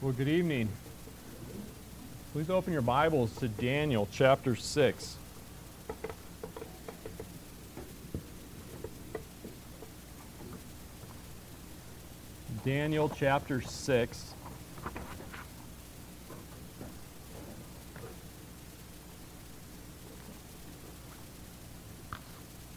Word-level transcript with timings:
Well, 0.00 0.12
good 0.12 0.28
evening. 0.28 0.68
Please 2.32 2.50
open 2.50 2.72
your 2.72 2.82
Bibles 2.82 3.34
to 3.38 3.48
Daniel 3.48 4.06
chapter 4.12 4.54
6. 4.54 5.16
Daniel 12.64 13.08
chapter 13.08 13.60
6. 13.60 14.34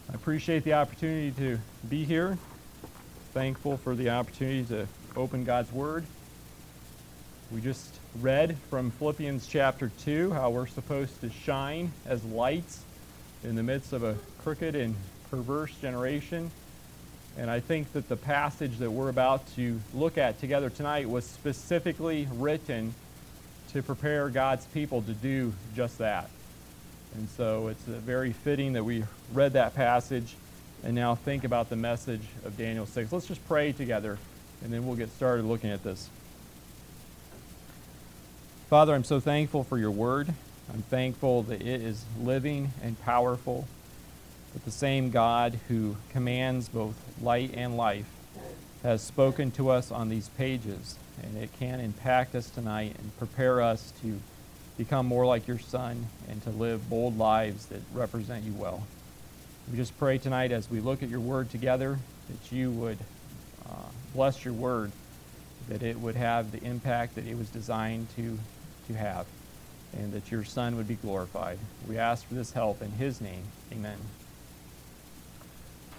I 0.09 0.15
appreciate 0.15 0.63
the 0.63 0.73
opportunity 0.73 1.29
to 1.37 1.59
be 1.87 2.03
here. 2.03 2.39
Thankful 3.35 3.77
for 3.77 3.93
the 3.93 4.09
opportunity 4.09 4.63
to 4.69 4.87
open 5.15 5.43
God's 5.43 5.71
Word. 5.71 6.03
We 7.53 7.59
just 7.59 7.99
read 8.21 8.55
from 8.69 8.91
Philippians 8.91 9.45
chapter 9.45 9.91
2 10.05 10.31
how 10.31 10.51
we're 10.51 10.67
supposed 10.67 11.19
to 11.19 11.29
shine 11.29 11.91
as 12.05 12.23
lights 12.23 12.81
in 13.43 13.55
the 13.55 13.63
midst 13.63 13.91
of 13.91 14.03
a 14.03 14.15
crooked 14.41 14.73
and 14.73 14.95
perverse 15.29 15.75
generation. 15.81 16.49
And 17.37 17.49
I 17.49 17.59
think 17.59 17.91
that 17.91 18.07
the 18.07 18.15
passage 18.15 18.77
that 18.77 18.89
we're 18.89 19.09
about 19.09 19.53
to 19.55 19.81
look 19.93 20.17
at 20.17 20.39
together 20.39 20.69
tonight 20.69 21.09
was 21.09 21.25
specifically 21.25 22.25
written 22.35 22.93
to 23.73 23.83
prepare 23.83 24.29
God's 24.29 24.63
people 24.67 25.01
to 25.01 25.13
do 25.13 25.51
just 25.75 25.97
that. 25.97 26.29
And 27.15 27.27
so 27.35 27.67
it's 27.67 27.83
very 27.83 28.31
fitting 28.31 28.73
that 28.73 28.85
we 28.85 29.03
read 29.33 29.53
that 29.53 29.75
passage 29.75 30.35
and 30.85 30.95
now 30.95 31.15
think 31.15 31.43
about 31.43 31.69
the 31.69 31.75
message 31.75 32.23
of 32.45 32.57
Daniel 32.57 32.85
6. 32.85 33.11
Let's 33.11 33.27
just 33.27 33.45
pray 33.49 33.73
together, 33.73 34.17
and 34.63 34.71
then 34.71 34.85
we'll 34.85 34.95
get 34.95 35.09
started 35.11 35.43
looking 35.43 35.69
at 35.69 35.83
this. 35.83 36.09
Father, 38.71 38.95
I'm 38.95 39.03
so 39.03 39.19
thankful 39.19 39.65
for 39.65 39.77
your 39.77 39.91
word. 39.91 40.33
I'm 40.73 40.83
thankful 40.83 41.43
that 41.43 41.59
it 41.59 41.81
is 41.81 42.05
living 42.17 42.71
and 42.81 42.97
powerful. 43.01 43.67
That 44.53 44.63
the 44.63 44.71
same 44.71 45.09
God 45.09 45.59
who 45.67 45.97
commands 46.09 46.69
both 46.69 46.95
light 47.21 47.51
and 47.53 47.75
life 47.75 48.05
has 48.81 49.01
spoken 49.01 49.51
to 49.51 49.69
us 49.71 49.91
on 49.91 50.07
these 50.07 50.29
pages, 50.29 50.95
and 51.21 51.35
it 51.35 51.49
can 51.59 51.81
impact 51.81 52.33
us 52.33 52.49
tonight 52.49 52.95
and 52.97 53.17
prepare 53.17 53.61
us 53.61 53.91
to 54.03 54.17
become 54.77 55.05
more 55.05 55.25
like 55.25 55.49
your 55.49 55.59
Son 55.59 56.07
and 56.29 56.41
to 56.43 56.49
live 56.51 56.89
bold 56.89 57.17
lives 57.17 57.65
that 57.65 57.81
represent 57.93 58.45
you 58.45 58.53
well. 58.53 58.83
We 59.69 59.75
just 59.75 59.99
pray 59.99 60.17
tonight 60.17 60.53
as 60.53 60.71
we 60.71 60.79
look 60.79 61.03
at 61.03 61.09
your 61.09 61.19
word 61.19 61.49
together 61.49 61.99
that 62.29 62.55
you 62.55 62.71
would 62.71 62.99
uh, 63.69 63.89
bless 64.13 64.45
your 64.45 64.53
word, 64.53 64.93
that 65.67 65.83
it 65.83 65.99
would 65.99 66.15
have 66.15 66.53
the 66.53 66.63
impact 66.63 67.15
that 67.15 67.27
it 67.27 67.37
was 67.37 67.49
designed 67.49 68.07
to, 68.15 68.39
to 68.93 68.99
have, 68.99 69.25
and 69.97 70.13
that 70.13 70.31
your 70.31 70.43
Son 70.43 70.77
would 70.77 70.87
be 70.87 70.95
glorified. 70.95 71.57
We 71.87 71.97
ask 71.97 72.25
for 72.27 72.33
this 72.33 72.51
help 72.51 72.81
in 72.81 72.91
his 72.91 73.21
name. 73.21 73.43
Amen. 73.71 73.97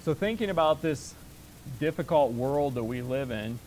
So, 0.04 0.14
thinking 0.14 0.50
about 0.50 0.82
this 0.82 1.14
difficult 1.78 2.32
world 2.32 2.74
that 2.74 2.84
we 2.84 3.02
live 3.02 3.30
in, 3.30 3.58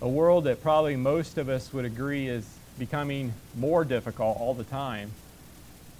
a 0.00 0.08
world 0.08 0.44
that 0.44 0.62
probably 0.62 0.96
most 0.96 1.38
of 1.38 1.48
us 1.48 1.72
would 1.72 1.84
agree 1.84 2.28
is 2.28 2.48
becoming 2.78 3.32
more 3.56 3.84
difficult 3.84 4.38
all 4.38 4.54
the 4.54 4.64
time, 4.64 5.10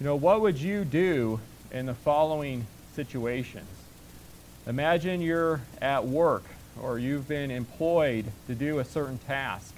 you 0.01 0.07
know, 0.07 0.17
what 0.17 0.41
would 0.41 0.59
you 0.59 0.85
do 0.85 1.41
in 1.73 1.87
the 1.87 1.95
following 1.95 2.67
situations? 2.95 3.69
Imagine 4.67 5.21
you're 5.21 5.61
at 5.81 6.07
work 6.07 6.45
or 6.81 6.99
you've 6.99 7.27
been 7.27 7.51
employed 7.51 8.27
to 8.47 8.55
do 8.55 8.79
a 8.79 8.85
certain 8.85 9.19
task 9.19 9.75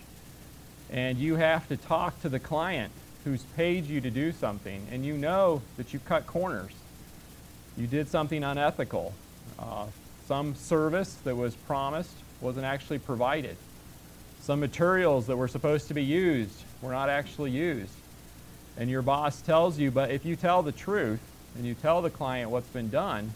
and 0.91 1.19
you 1.19 1.37
have 1.37 1.67
to 1.69 1.77
talk 1.77 2.21
to 2.23 2.29
the 2.29 2.39
client 2.39 2.93
who's 3.25 3.43
paid 3.57 3.87
you 3.87 4.01
to 4.01 4.11
do 4.11 4.33
something 4.33 4.87
and 4.91 5.05
you 5.05 5.17
know 5.17 5.63
that 5.77 5.93
you 5.93 6.01
cut 6.01 6.27
corners. 6.27 6.73
You 7.77 7.87
did 7.87 8.09
something 8.09 8.43
unethical 8.43 9.15
uh, 9.61 9.87
some 10.27 10.55
service 10.55 11.15
that 11.25 11.37
was 11.37 11.55
promised 11.55 12.15
wasn't 12.41 12.65
actually 12.65 12.99
provided. 12.99 13.57
Some 14.41 14.61
materials 14.61 15.27
that 15.27 15.37
were 15.37 15.49
supposed 15.49 15.89
to 15.89 15.95
be 15.95 16.05
used 16.05 16.63
were 16.81 16.93
not 16.93 17.09
actually 17.09 17.51
used. 17.51 17.93
And 18.79 18.89
your 18.89 19.03
boss 19.03 19.43
tells 19.43 19.79
you, 19.79 19.91
but 19.91 20.11
if 20.11 20.25
you 20.25 20.37
tell 20.37 20.63
the 20.63 20.73
truth 20.73 21.21
and 21.57 21.67
you 21.67 21.75
tell 21.75 22.01
the 22.01 22.11
client 22.11 22.51
what's 22.51 22.69
been 22.69 22.89
done, 22.89 23.35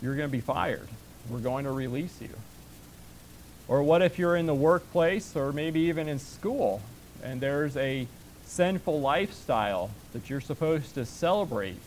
you're 0.00 0.16
going 0.16 0.28
to 0.28 0.32
be 0.32 0.40
fired. 0.40 0.88
We're 1.28 1.40
going 1.40 1.64
to 1.64 1.72
release 1.72 2.18
you. 2.20 2.30
Or 3.68 3.82
what 3.82 4.02
if 4.02 4.18
you're 4.18 4.36
in 4.36 4.46
the 4.46 4.54
workplace 4.54 5.34
or 5.34 5.52
maybe 5.52 5.80
even 5.80 6.08
in 6.08 6.18
school 6.18 6.80
and 7.22 7.40
there's 7.40 7.76
a 7.76 8.06
sinful 8.44 9.00
lifestyle 9.00 9.90
that 10.12 10.30
you're 10.30 10.40
supposed 10.40 10.94
to 10.94 11.04
celebrate 11.04 11.80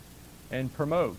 and 0.52 0.74
promote? 0.74 1.18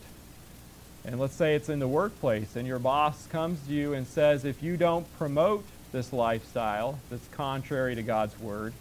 and 1.05 1.19
let's 1.19 1.35
say 1.35 1.55
it's 1.55 1.69
in 1.69 1.79
the 1.79 1.89
workplace, 1.89 2.57
and 2.57 2.67
your 2.67 2.79
boss 2.79 3.27
comes 3.29 3.67
to 3.67 3.73
you 3.73 3.95
and 3.95 4.07
says, 4.07 4.45
if 4.45 4.63
you 4.63 4.77
don't 4.77 5.07
promote 5.19 5.65
this 5.93 6.13
lifestyle 6.13 6.99
that's 7.09 7.27
contrary 7.29 7.95
to 7.95 8.03
God's 8.03 8.39
word, 8.39 8.73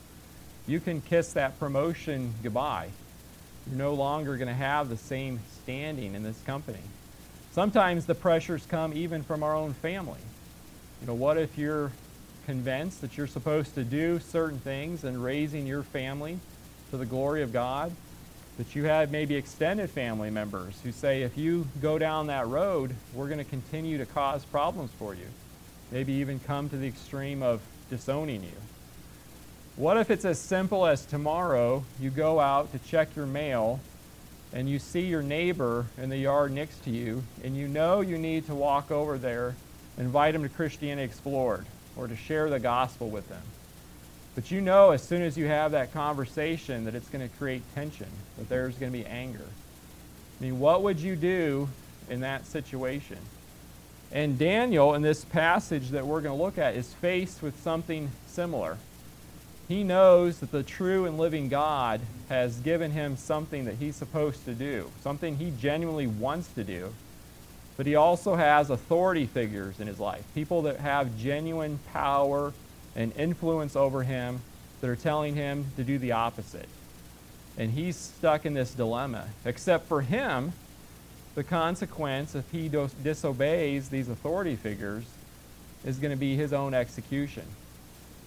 you 0.68 0.80
can 0.80 1.02
kiss 1.02 1.34
that 1.34 1.60
promotion 1.60 2.34
goodbye. 2.44 2.90
You're 3.68 3.78
no 3.78 3.94
longer 3.94 4.36
going 4.36 4.48
to 4.48 4.54
have 4.54 4.90
the 4.90 4.98
same 4.98 5.40
standing 5.64 6.14
in 6.14 6.24
this 6.24 6.40
company. 6.46 6.80
Sometimes 7.52 8.06
the 8.06 8.16
pressures 8.16 8.66
come 8.66 8.94
even 8.94 9.24
from 9.24 9.42
our 9.42 9.56
own 9.56 9.74
family. 9.74 10.20
You 11.02 11.08
know, 11.08 11.14
what 11.14 11.38
if 11.38 11.58
you're 11.58 11.92
convinced 12.46 13.02
that 13.02 13.18
you're 13.18 13.28
supposed 13.28 13.76
to 13.76 13.84
do 13.84 14.20
certain 14.20 14.60
things 14.60 15.04
and 15.04 15.24
raising 15.24 15.68
your 15.68 15.84
family 15.84 16.40
to 16.92 16.98
the 16.98 17.06
glory 17.06 17.42
of 17.44 17.54
God? 17.54 17.92
that 18.60 18.76
you 18.76 18.84
have 18.84 19.10
maybe 19.10 19.36
extended 19.36 19.90
family 19.90 20.30
members 20.30 20.78
who 20.84 20.92
say, 20.92 21.22
if 21.22 21.38
you 21.38 21.66
go 21.82 21.98
down 21.98 22.28
that 22.28 22.46
road, 22.46 22.94
we're 23.14 23.28
going 23.28 23.38
to 23.38 23.46
continue 23.46 23.98
to 23.98 24.06
cause 24.06 24.44
problems 24.44 24.92
for 25.00 25.14
you. 25.14 25.26
Maybe 25.92 26.12
even 26.12 26.42
come 26.42 26.68
to 26.70 26.76
the 26.76 26.86
extreme 26.86 27.42
of 27.42 27.62
disowning 27.90 28.44
you. 28.44 28.58
What 29.78 29.96
if 29.96 30.12
it's 30.12 30.26
as 30.26 30.40
simple 30.40 30.86
as 30.86 31.06
tomorrow 31.06 31.86
you 32.02 32.10
go 32.10 32.42
out 32.42 32.74
to 32.74 32.80
check 32.80 33.16
your 33.16 33.26
mail 33.26 33.80
and 34.52 34.70
you 34.70 34.78
see 34.78 35.06
your 35.06 35.24
neighbor 35.24 35.86
in 35.98 36.10
the 36.10 36.18
yard 36.18 36.52
next 36.52 36.84
to 36.84 36.90
you 36.90 37.24
and 37.46 37.56
you 37.56 37.70
know 37.70 38.02
you 38.02 38.18
need 38.18 38.46
to 38.48 38.56
walk 38.56 38.92
over 38.92 39.18
there, 39.18 39.56
invite 40.00 40.34
him 40.34 40.44
to 40.44 40.50
Christianity 40.50 41.06
Explored 41.06 41.66
or 41.96 42.08
to 42.08 42.16
share 42.16 42.50
the 42.50 42.60
gospel 42.60 43.10
with 43.10 43.30
them? 43.30 43.44
But 44.36 44.52
you 44.52 44.62
know 44.62 44.92
as 44.92 45.04
soon 45.04 45.22
as 45.22 45.38
you 45.38 45.48
have 45.48 45.72
that 45.72 45.94
conversation 45.94 46.86
that 46.86 46.96
it's 46.96 47.10
going 47.10 47.28
to 47.28 47.36
create 47.38 47.62
tension, 47.76 48.08
that 48.38 48.50
there's 48.50 48.76
going 48.76 48.92
to 48.92 48.98
be 48.98 49.06
anger. 49.06 49.46
I 50.40 50.44
mean, 50.44 50.60
what 50.60 50.82
would 50.84 51.00
you 51.00 51.16
do 51.16 51.68
in 52.10 52.22
that 52.22 52.46
situation? 52.46 53.18
And 54.12 54.40
Daniel, 54.40 54.96
in 54.96 55.02
this 55.02 55.24
passage 55.26 55.90
that 55.90 56.08
we're 56.08 56.22
going 56.22 56.38
to 56.38 56.44
look 56.44 56.58
at, 56.58 56.76
is 56.76 56.94
faced 56.94 57.44
with 57.44 57.62
something 57.62 58.10
similar. 58.28 58.78
He 59.68 59.84
knows 59.84 60.40
that 60.40 60.52
the 60.52 60.64
true 60.64 61.06
and 61.06 61.20
living 61.20 61.50
God 61.50 62.02
has 62.28 62.60
given 62.60 62.92
him 62.92 63.18
something 63.18 63.66
that 63.66 63.76
he's 63.76 63.96
supposed 63.96 64.46
to 64.46 64.54
do, 64.54 64.90
something 65.02 65.38
he 65.38 65.52
genuinely 65.52 66.08
wants 66.08 66.48
to 66.54 66.64
do. 66.64 66.94
But 67.80 67.88
he 67.88 67.96
also 67.96 68.36
has 68.36 68.70
authority 68.70 69.26
figures 69.26 69.80
in 69.80 69.88
his 69.88 70.02
life, 70.02 70.26
people 70.36 70.64
that 70.64 70.82
have 70.82 71.18
genuine 71.18 71.80
power 71.94 72.52
and 72.94 73.16
influence 73.16 73.74
over 73.78 74.04
him 74.04 74.42
that 74.82 74.90
are 74.90 74.98
telling 74.98 75.34
him 75.34 75.66
to 75.78 75.86
do 75.86 75.98
the 75.98 76.12
opposite. 76.12 76.68
And 77.58 77.72
he's 77.72 77.96
stuck 77.96 78.46
in 78.46 78.54
this 78.54 78.74
dilemma. 78.74 79.30
Except 79.46 79.88
for 79.88 80.02
him, 80.02 80.52
the 81.36 81.44
consequence 81.46 82.36
if 82.36 82.52
he 82.52 82.68
disobeys 82.68 83.88
these 83.88 84.10
authority 84.10 84.58
figures 84.58 85.06
is 85.86 86.00
going 86.00 86.12
to 86.12 86.20
be 86.20 86.36
his 86.36 86.52
own 86.52 86.74
execution. 86.74 87.46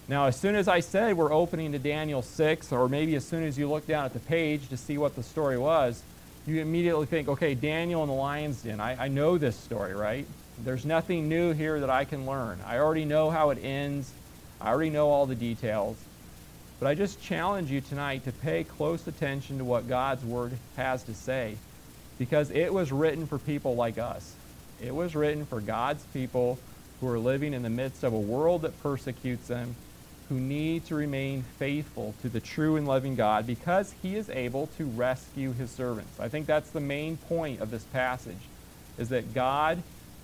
Now, 0.07 0.25
as 0.25 0.35
soon 0.35 0.55
as 0.55 0.67
I 0.67 0.79
said 0.79 1.15
we're 1.15 1.31
opening 1.31 1.73
to 1.73 1.79
Daniel 1.79 2.23
6, 2.23 2.71
or 2.71 2.89
maybe 2.89 3.13
as 3.13 3.23
soon 3.23 3.43
as 3.43 3.55
you 3.55 3.69
look 3.69 3.85
down 3.85 4.05
at 4.05 4.13
the 4.13 4.19
page 4.19 4.67
to 4.69 4.77
see 4.77 4.97
what 4.97 5.15
the 5.15 5.21
story 5.21 5.59
was, 5.59 6.01
you 6.45 6.61
immediately 6.61 7.05
think, 7.05 7.27
okay, 7.29 7.55
Daniel 7.55 8.01
and 8.01 8.09
the 8.09 8.15
lion's 8.15 8.61
den. 8.61 8.79
I, 8.79 9.05
I 9.05 9.07
know 9.07 9.37
this 9.37 9.55
story, 9.55 9.93
right? 9.93 10.25
There's 10.63 10.85
nothing 10.85 11.29
new 11.29 11.53
here 11.53 11.79
that 11.79 11.89
I 11.89 12.05
can 12.05 12.25
learn. 12.25 12.59
I 12.65 12.79
already 12.79 13.05
know 13.05 13.29
how 13.29 13.49
it 13.51 13.63
ends. 13.63 14.11
I 14.59 14.69
already 14.69 14.89
know 14.89 15.09
all 15.09 15.25
the 15.25 15.35
details. 15.35 15.97
But 16.79 16.87
I 16.87 16.95
just 16.95 17.21
challenge 17.21 17.71
you 17.71 17.81
tonight 17.81 18.25
to 18.25 18.31
pay 18.31 18.63
close 18.63 19.07
attention 19.07 19.57
to 19.59 19.63
what 19.63 19.87
God's 19.87 20.23
Word 20.23 20.51
has 20.75 21.03
to 21.03 21.13
say 21.13 21.55
because 22.19 22.51
it 22.51 22.73
was 22.73 22.91
written 22.91 23.25
for 23.25 23.37
people 23.37 23.75
like 23.75 23.97
us. 23.97 24.35
It 24.81 24.93
was 24.93 25.15
written 25.15 25.45
for 25.45 25.61
God's 25.61 26.03
people 26.07 26.59
who 26.99 27.07
are 27.07 27.19
living 27.19 27.53
in 27.53 27.63
the 27.63 27.69
midst 27.69 28.03
of 28.03 28.13
a 28.13 28.19
world 28.19 28.63
that 28.63 28.81
persecutes 28.83 29.47
them, 29.47 29.75
who 30.33 30.39
need 30.39 30.83
to 30.83 30.95
remain 30.95 31.43
faithful 31.59 32.15
to 32.23 32.27
the 32.27 32.39
true 32.39 32.75
and 32.75 32.87
loving 32.87 33.15
God 33.15 33.45
because 33.45 33.93
he 34.01 34.15
is 34.15 34.29
able 34.31 34.65
to 34.77 34.85
rescue 34.85 35.53
his 35.53 35.69
servants. 35.69 36.19
I 36.19 36.27
think 36.27 36.47
that's 36.47 36.71
the 36.71 36.79
main 36.79 37.17
point 37.17 37.61
of 37.61 37.69
this 37.69 37.83
passage 37.83 38.35
is 38.97 39.09
that 39.09 39.35
God 39.35 39.83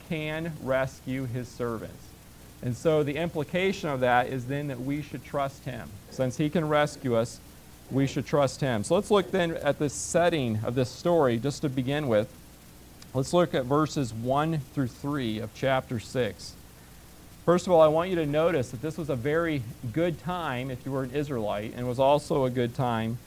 can 0.09 0.53
rescue 0.63 1.25
his 1.25 1.47
servants. 1.47 2.07
And 2.63 2.75
so 2.75 3.03
the 3.03 3.17
implication 3.17 3.89
of 3.89 3.99
that 3.99 4.27
is 4.27 4.45
then 4.45 4.67
that 4.69 4.81
we 4.81 5.03
should 5.03 5.23
trust 5.23 5.63
him. 5.65 5.87
Since 6.09 6.37
he 6.37 6.49
can 6.49 6.67
rescue 6.67 7.15
us, 7.15 7.39
we 7.91 8.07
should 8.07 8.25
trust 8.25 8.61
him. 8.61 8.83
So 8.83 8.95
let's 8.95 9.11
look 9.11 9.29
then 9.29 9.51
at 9.57 9.77
the 9.77 9.89
setting 9.89 10.59
of 10.63 10.73
this 10.73 10.89
story 10.89 11.37
just 11.37 11.61
to 11.61 11.69
begin 11.69 12.07
with. 12.07 12.33
Let's 13.13 13.31
look 13.31 13.53
at 13.53 13.65
verses 13.65 14.11
1 14.11 14.59
through 14.73 14.87
3 14.87 15.39
of 15.39 15.51
chapter 15.53 15.99
6. 15.99 16.53
First 17.49 17.65
of 17.65 17.73
all, 17.73 17.81
I 17.81 17.87
want 17.87 18.11
you 18.11 18.15
to 18.17 18.27
notice 18.27 18.69
that 18.69 18.83
this 18.83 18.95
was 18.95 19.09
a 19.09 19.15
very 19.15 19.63
good 19.91 20.19
time 20.19 20.69
if 20.69 20.85
you 20.85 20.91
were 20.91 21.01
an 21.01 21.09
Israelite, 21.09 21.73
and 21.75 21.87
was 21.87 21.97
also 21.97 22.45
a 22.45 22.51
good 22.51 22.75
time 22.75 23.17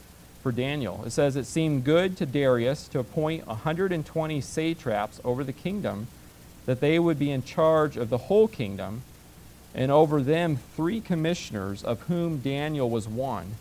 for 0.41 0.53
Daniel. 0.53 1.03
It 1.05 1.09
says, 1.09 1.35
It 1.35 1.43
seemed 1.43 1.83
good 1.83 2.15
to 2.15 2.25
Darius 2.25 2.87
to 2.87 2.99
appoint 2.99 3.45
120 3.47 4.39
satraps 4.39 5.19
over 5.25 5.43
the 5.43 5.51
kingdom, 5.51 6.07
that 6.65 6.79
they 6.79 6.99
would 6.99 7.19
be 7.19 7.31
in 7.31 7.43
charge 7.43 7.97
of 7.97 8.09
the 8.09 8.17
whole 8.17 8.47
kingdom, 8.47 9.01
and 9.75 9.91
over 9.91 10.23
them 10.23 10.55
three 10.77 11.01
commissioners, 11.01 11.83
of 11.83 12.03
whom 12.03 12.37
Daniel 12.37 12.89
was 12.89 13.09
one, 13.09 13.55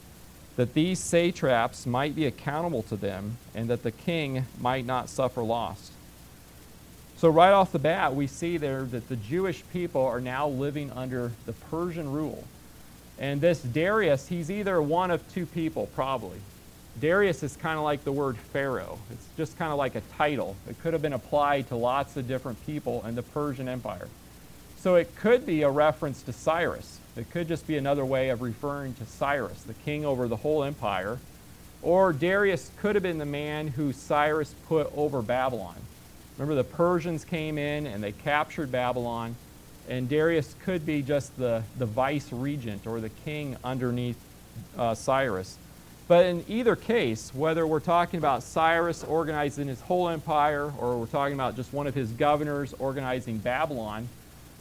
that 0.54 0.74
these 0.74 1.00
satraps 1.00 1.86
might 1.86 2.14
be 2.14 2.24
accountable 2.24 2.84
to 2.84 2.94
them, 2.94 3.36
and 3.52 3.68
that 3.68 3.82
the 3.82 3.90
king 3.90 4.46
might 4.60 4.86
not 4.86 5.08
suffer 5.08 5.42
loss. 5.42 5.90
So, 7.22 7.28
right 7.28 7.52
off 7.52 7.70
the 7.70 7.78
bat, 7.78 8.16
we 8.16 8.26
see 8.26 8.56
there 8.56 8.82
that 8.82 9.08
the 9.08 9.14
Jewish 9.14 9.62
people 9.72 10.04
are 10.04 10.20
now 10.20 10.48
living 10.48 10.90
under 10.90 11.30
the 11.46 11.52
Persian 11.52 12.10
rule. 12.10 12.42
And 13.16 13.40
this 13.40 13.62
Darius, 13.62 14.26
he's 14.26 14.50
either 14.50 14.82
one 14.82 15.12
of 15.12 15.22
two 15.32 15.46
people, 15.46 15.88
probably. 15.94 16.40
Darius 17.00 17.44
is 17.44 17.54
kind 17.54 17.78
of 17.78 17.84
like 17.84 18.02
the 18.02 18.10
word 18.10 18.36
Pharaoh. 18.36 18.98
It's 19.12 19.24
just 19.36 19.56
kind 19.56 19.70
of 19.70 19.78
like 19.78 19.94
a 19.94 20.02
title. 20.18 20.56
It 20.68 20.80
could 20.82 20.94
have 20.94 21.02
been 21.02 21.12
applied 21.12 21.68
to 21.68 21.76
lots 21.76 22.16
of 22.16 22.26
different 22.26 22.66
people 22.66 23.04
in 23.06 23.14
the 23.14 23.22
Persian 23.22 23.68
Empire. 23.68 24.08
So 24.78 24.96
it 24.96 25.14
could 25.14 25.46
be 25.46 25.62
a 25.62 25.70
reference 25.70 26.22
to 26.22 26.32
Cyrus. 26.32 26.98
It 27.14 27.30
could 27.30 27.46
just 27.46 27.68
be 27.68 27.76
another 27.76 28.04
way 28.04 28.30
of 28.30 28.42
referring 28.42 28.94
to 28.94 29.06
Cyrus, 29.06 29.62
the 29.62 29.74
king 29.74 30.04
over 30.04 30.26
the 30.26 30.38
whole 30.38 30.64
empire. 30.64 31.20
Or 31.82 32.12
Darius 32.12 32.72
could 32.78 32.96
have 32.96 33.04
been 33.04 33.18
the 33.18 33.24
man 33.24 33.68
who 33.68 33.92
Cyrus 33.92 34.56
put 34.66 34.90
over 34.96 35.22
Babylon. 35.22 35.76
Remember, 36.38 36.54
the 36.54 36.64
Persians 36.64 37.24
came 37.24 37.58
in 37.58 37.86
and 37.86 38.02
they 38.02 38.12
captured 38.12 38.72
Babylon, 38.72 39.36
and 39.88 40.08
Darius 40.08 40.54
could 40.64 40.86
be 40.86 41.02
just 41.02 41.36
the, 41.36 41.62
the 41.78 41.86
vice 41.86 42.32
regent 42.32 42.86
or 42.86 43.00
the 43.00 43.10
king 43.10 43.56
underneath 43.62 44.16
uh, 44.78 44.94
Cyrus. 44.94 45.58
But 46.08 46.26
in 46.26 46.44
either 46.48 46.76
case, 46.76 47.32
whether 47.34 47.66
we're 47.66 47.80
talking 47.80 48.18
about 48.18 48.42
Cyrus 48.42 49.04
organizing 49.04 49.68
his 49.68 49.80
whole 49.80 50.08
empire 50.08 50.72
or 50.78 50.98
we're 50.98 51.06
talking 51.06 51.34
about 51.34 51.56
just 51.56 51.72
one 51.72 51.86
of 51.86 51.94
his 51.94 52.10
governors 52.10 52.74
organizing 52.78 53.38
Babylon, 53.38 54.08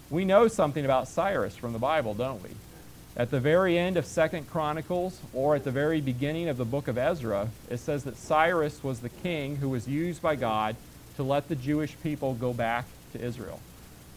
we 0.09 0.23
know 0.25 0.47
something 0.47 0.85
about 0.85 1.07
Cyrus 1.07 1.55
from 1.55 1.73
the 1.73 1.79
Bible, 1.79 2.13
don't 2.13 2.43
we? 2.43 2.49
At 3.17 3.31
the 3.31 3.39
very 3.39 3.77
end 3.77 3.97
of 3.97 4.05
Second 4.05 4.49
Chronicles 4.49 5.19
or 5.33 5.55
at 5.55 5.63
the 5.63 5.71
very 5.71 5.99
beginning 5.99 6.47
of 6.47 6.57
the 6.57 6.65
book 6.65 6.87
of 6.87 6.97
Ezra, 6.97 7.49
it 7.69 7.79
says 7.79 8.03
that 8.03 8.17
Cyrus 8.17 8.83
was 8.83 8.99
the 8.99 9.09
king 9.09 9.57
who 9.57 9.69
was 9.69 9.87
used 9.87 10.21
by 10.21 10.35
God 10.35 10.75
to 11.15 11.23
let 11.23 11.47
the 11.49 11.55
Jewish 11.55 11.95
people 12.01 12.33
go 12.33 12.53
back 12.53 12.85
to 13.13 13.23
Israel. 13.23 13.59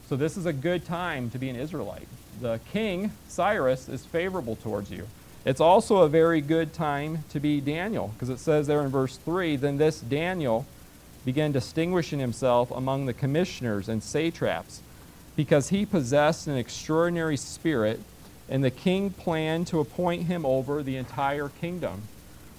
So 0.08 0.16
this 0.16 0.36
is 0.36 0.46
a 0.46 0.52
good 0.52 0.84
time 0.84 1.30
to 1.30 1.38
be 1.38 1.48
an 1.48 1.56
Israelite. 1.56 2.08
The 2.40 2.60
king, 2.72 3.12
Cyrus, 3.28 3.88
is 3.88 4.04
favorable 4.04 4.56
towards 4.56 4.90
you. 4.90 5.06
It's 5.44 5.60
also 5.60 5.98
a 5.98 6.08
very 6.08 6.40
good 6.40 6.72
time 6.72 7.24
to 7.30 7.40
be 7.40 7.60
Daniel, 7.60 8.08
because 8.08 8.30
it 8.30 8.38
says 8.38 8.66
there 8.66 8.82
in 8.82 8.88
verse 8.88 9.16
3 9.18 9.56
Then 9.56 9.76
this 9.76 10.00
Daniel 10.00 10.66
began 11.24 11.52
distinguishing 11.52 12.18
himself 12.18 12.70
among 12.70 13.06
the 13.06 13.12
commissioners 13.12 13.88
and 13.88 14.02
satraps, 14.02 14.80
because 15.36 15.70
he 15.70 15.84
possessed 15.84 16.46
an 16.46 16.56
extraordinary 16.56 17.36
spirit, 17.36 18.00
and 18.48 18.62
the 18.62 18.70
king 18.70 19.10
planned 19.10 19.66
to 19.66 19.80
appoint 19.80 20.24
him 20.24 20.44
over 20.44 20.82
the 20.82 20.96
entire 20.96 21.48
kingdom. 21.48 22.02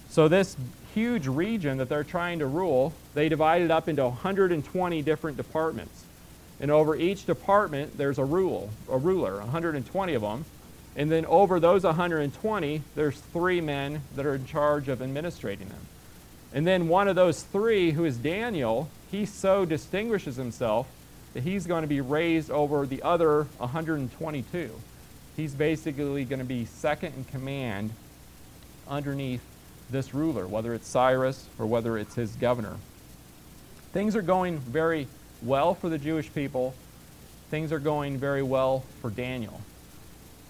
So, 0.08 0.28
this 0.28 0.56
huge 0.96 1.26
region 1.26 1.76
that 1.76 1.90
they're 1.90 2.02
trying 2.02 2.38
to 2.38 2.46
rule, 2.46 2.90
they 3.12 3.28
divide 3.28 3.60
it 3.60 3.70
up 3.70 3.86
into 3.86 4.02
120 4.02 5.02
different 5.02 5.36
departments. 5.36 6.04
And 6.58 6.70
over 6.70 6.96
each 6.96 7.26
department, 7.26 7.98
there's 7.98 8.18
a 8.18 8.24
rule, 8.24 8.70
a 8.90 8.96
ruler, 8.96 9.38
120 9.40 10.14
of 10.14 10.22
them. 10.22 10.46
And 10.96 11.12
then 11.12 11.26
over 11.26 11.60
those 11.60 11.84
120, 11.84 12.82
there's 12.94 13.20
three 13.20 13.60
men 13.60 14.00
that 14.14 14.24
are 14.24 14.36
in 14.36 14.46
charge 14.46 14.88
of 14.88 15.02
administrating 15.02 15.68
them. 15.68 15.86
And 16.54 16.66
then 16.66 16.88
one 16.88 17.08
of 17.08 17.14
those 17.14 17.42
three, 17.42 17.90
who 17.90 18.06
is 18.06 18.16
Daniel, 18.16 18.88
he 19.10 19.26
so 19.26 19.66
distinguishes 19.66 20.36
himself 20.36 20.88
that 21.34 21.42
he's 21.42 21.66
going 21.66 21.82
to 21.82 21.88
be 21.88 22.00
raised 22.00 22.50
over 22.50 22.86
the 22.86 23.02
other 23.02 23.44
122. 23.58 24.70
He's 25.36 25.52
basically 25.52 26.24
going 26.24 26.38
to 26.38 26.46
be 26.46 26.64
second 26.64 27.12
in 27.14 27.24
command 27.24 27.90
underneath 28.88 29.42
this 29.90 30.14
ruler, 30.14 30.46
whether 30.46 30.74
it's 30.74 30.88
Cyrus 30.88 31.46
or 31.58 31.66
whether 31.66 31.96
it's 31.96 32.14
his 32.14 32.32
governor. 32.36 32.76
Things 33.92 34.16
are 34.16 34.22
going 34.22 34.58
very 34.58 35.06
well 35.42 35.74
for 35.74 35.88
the 35.88 35.98
Jewish 35.98 36.32
people. 36.34 36.74
Things 37.50 37.72
are 37.72 37.78
going 37.78 38.18
very 38.18 38.42
well 38.42 38.84
for 39.00 39.10
Daniel. 39.10 39.60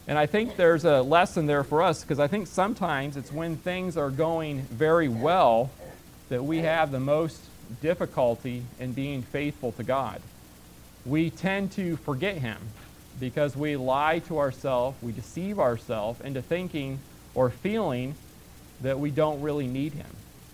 And 0.09 0.19
I 0.19 0.27
think 0.27 0.57
there's 0.57 0.85
a 0.85 1.03
lesson 1.03 1.47
there 1.47 1.65
for 1.65 1.83
us 1.83 2.03
because 2.03 2.21
I 2.21 2.29
think 2.29 2.47
sometimes 2.47 3.17
it's 3.17 3.33
when 3.33 3.57
things 3.57 3.97
are 3.97 4.11
going 4.11 4.63
very 4.63 5.09
well 5.09 5.71
that 6.29 6.45
we 6.45 6.59
have 6.59 6.93
the 6.93 7.01
most 7.01 7.41
difficulty 7.83 8.63
in 8.79 8.93
being 8.93 9.23
faithful 9.23 9.73
to 9.73 9.83
God. 9.83 10.21
We 11.05 11.31
tend 11.31 11.73
to 11.73 11.97
forget 11.99 12.39
Him 12.39 12.59
because 13.19 13.57
we 13.57 13.77
lie 13.77 14.21
to 14.21 14.39
ourselves, 14.39 14.97
we 15.03 15.13
deceive 15.13 15.59
ourselves 15.59 16.21
into 16.21 16.43
thinking 16.43 17.01
or 17.35 17.51
feeling 17.51 18.15
that 18.83 18.99
we 18.99 19.11
don't 19.11 19.41
really 19.41 19.67
need 19.67 19.93
him. 19.93 20.07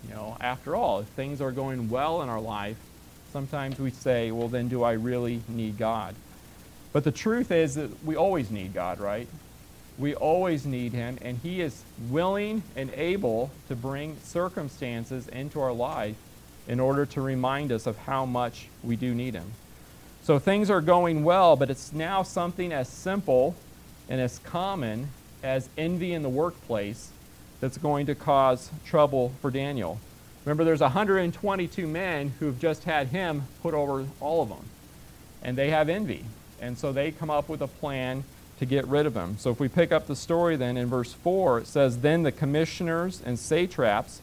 You 0.07 0.15
know, 0.15 0.37
after 0.41 0.75
all, 0.75 0.99
if 0.99 1.07
things 1.07 1.41
are 1.41 1.51
going 1.51 1.89
well 1.89 2.21
in 2.21 2.29
our 2.29 2.41
life, 2.41 2.77
sometimes 3.31 3.79
we 3.79 3.91
say, 3.91 4.31
well, 4.31 4.47
then 4.47 4.67
do 4.67 4.83
I 4.83 4.93
really 4.93 5.41
need 5.47 5.77
God? 5.77 6.15
But 6.91 7.03
the 7.03 7.11
truth 7.11 7.51
is 7.51 7.75
that 7.75 8.03
we 8.03 8.15
always 8.15 8.51
need 8.51 8.73
God, 8.73 8.99
right? 8.99 9.27
We 9.97 10.15
always 10.15 10.65
need 10.65 10.93
him, 10.93 11.17
and 11.21 11.37
he 11.37 11.61
is 11.61 11.83
willing 12.09 12.63
and 12.75 12.91
able 12.95 13.51
to 13.67 13.75
bring 13.75 14.17
circumstances 14.23 15.27
into 15.27 15.59
our 15.59 15.73
life 15.73 16.15
in 16.67 16.79
order 16.79 17.05
to 17.07 17.21
remind 17.21 17.71
us 17.71 17.87
of 17.87 17.97
how 17.97 18.25
much 18.25 18.67
we 18.83 18.95
do 18.95 19.13
need 19.13 19.33
him. 19.33 19.51
So 20.23 20.39
things 20.39 20.69
are 20.69 20.81
going 20.81 21.23
well, 21.23 21.55
but 21.55 21.69
it's 21.69 21.91
now 21.91 22.23
something 22.23 22.71
as 22.71 22.87
simple 22.87 23.55
and 24.09 24.21
as 24.21 24.39
common 24.39 25.09
as 25.43 25.69
envy 25.77 26.13
in 26.13 26.23
the 26.23 26.29
workplace 26.29 27.09
that's 27.63 27.77
going 27.77 28.07
to 28.07 28.13
cause 28.13 28.69
trouble 28.85 29.31
for 29.41 29.49
Daniel. 29.49 29.97
Remember, 30.43 30.65
there's 30.65 30.81
122 30.81 31.87
men 31.87 32.33
who've 32.37 32.59
just 32.59 32.83
had 32.83 33.07
him 33.07 33.43
put 33.61 33.73
over 33.73 34.05
all 34.19 34.41
of 34.41 34.49
them, 34.49 34.65
and 35.41 35.57
they 35.57 35.69
have 35.69 35.87
envy. 35.87 36.25
And 36.59 36.77
so 36.77 36.91
they 36.91 37.09
come 37.11 37.29
up 37.29 37.47
with 37.47 37.61
a 37.61 37.67
plan 37.67 38.25
to 38.59 38.65
get 38.65 38.85
rid 38.85 39.05
of 39.05 39.15
him. 39.15 39.37
So 39.37 39.49
if 39.49 39.61
we 39.61 39.69
pick 39.69 39.93
up 39.93 40.07
the 40.07 40.15
story 40.17 40.57
then 40.57 40.75
in 40.75 40.87
verse 40.87 41.13
4, 41.13 41.59
it 41.59 41.67
says, 41.67 41.99
Then 41.99 42.23
the 42.23 42.33
commissioners 42.33 43.21
and 43.25 43.39
satraps 43.39 44.19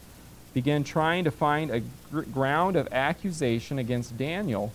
began 0.53 0.85
trying 0.85 1.25
to 1.25 1.31
find 1.31 1.71
a 1.71 1.81
gr- 2.11 2.21
ground 2.21 2.77
of 2.77 2.93
accusation 2.93 3.79
against 3.79 4.19
Daniel 4.19 4.71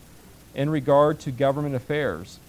in 0.56 0.72
regard 0.72 1.20
to 1.20 1.30
government 1.30 1.76
affairs. 1.76 2.40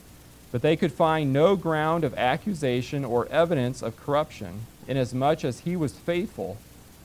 But 0.57 0.63
they 0.63 0.77
could 0.77 0.93
find 0.93 1.35
no 1.35 1.55
ground 1.55 2.03
of 2.03 2.15
accusation 2.15 3.05
or 3.05 3.29
evidence 3.29 3.83
of 3.83 3.95
corruption 3.95 4.61
inasmuch 4.89 5.45
as 5.45 5.61
he 5.61 5.77
was 5.77 5.93
faithful, 5.93 6.57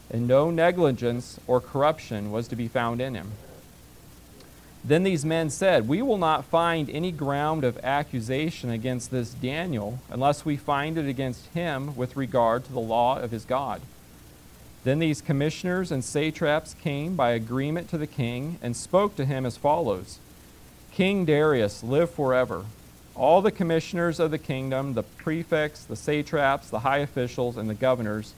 and 0.09 0.25
no 0.25 0.49
negligence 0.49 1.37
or 1.47 1.59
corruption 1.59 2.31
was 2.31 2.47
to 2.47 2.55
be 2.55 2.69
found 2.69 3.01
in 3.01 3.13
him. 3.13 3.33
Then 4.85 5.03
these 5.03 5.25
men 5.25 5.49
said, 5.49 5.89
We 5.89 6.01
will 6.01 6.17
not 6.17 6.45
find 6.45 6.89
any 6.89 7.11
ground 7.11 7.65
of 7.65 7.77
accusation 7.83 8.69
against 8.69 9.11
this 9.11 9.33
Daniel 9.33 9.99
unless 10.09 10.45
we 10.45 10.55
find 10.55 10.97
it 10.97 11.09
against 11.09 11.47
him 11.47 11.93
with 11.97 12.15
regard 12.15 12.63
to 12.63 12.71
the 12.71 12.79
law 12.79 13.19
of 13.19 13.31
his 13.31 13.43
God. 13.43 13.81
Then 14.85 14.99
these 14.99 15.21
commissioners 15.21 15.91
and 15.91 16.05
satraps 16.05 16.73
came 16.73 17.17
by 17.17 17.31
agreement 17.31 17.89
to 17.89 17.97
the 17.97 18.07
king 18.07 18.59
and 18.61 18.77
spoke 18.77 19.17
to 19.17 19.25
him 19.25 19.45
as 19.45 19.57
follows 19.57 20.19
King 20.93 21.25
Darius, 21.25 21.83
live 21.83 22.11
forever. 22.11 22.63
All 23.15 23.41
the 23.41 23.51
commissioners 23.51 24.19
of 24.19 24.31
the 24.31 24.37
kingdom, 24.37 24.93
the 24.93 25.03
prefects, 25.03 25.83
the 25.83 25.95
satraps, 25.95 26.69
the 26.69 26.79
high 26.79 26.99
officials, 26.99 27.57
and 27.57 27.69
the 27.69 27.73
governors 27.75 28.33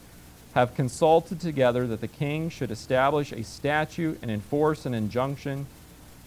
have 0.53 0.75
consulted 0.75 1.39
together 1.39 1.87
that 1.87 2.01
the 2.01 2.07
king 2.07 2.49
should 2.49 2.71
establish 2.71 3.31
a 3.31 3.43
statute 3.43 4.19
and 4.21 4.29
enforce 4.29 4.85
an 4.85 4.93
injunction 4.93 5.65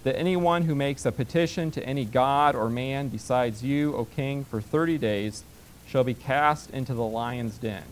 that 0.04 0.16
anyone 0.16 0.62
who 0.62 0.74
makes 0.74 1.04
a 1.04 1.12
petition 1.12 1.70
to 1.72 1.84
any 1.84 2.04
god 2.04 2.54
or 2.54 2.68
man 2.68 3.08
besides 3.08 3.64
you, 3.64 3.94
O 3.96 4.04
king, 4.04 4.44
for 4.44 4.60
30 4.60 4.98
days 4.98 5.42
shall 5.86 6.04
be 6.04 6.14
cast 6.14 6.70
into 6.70 6.94
the 6.94 7.04
lion's 7.04 7.58
den. 7.58 7.84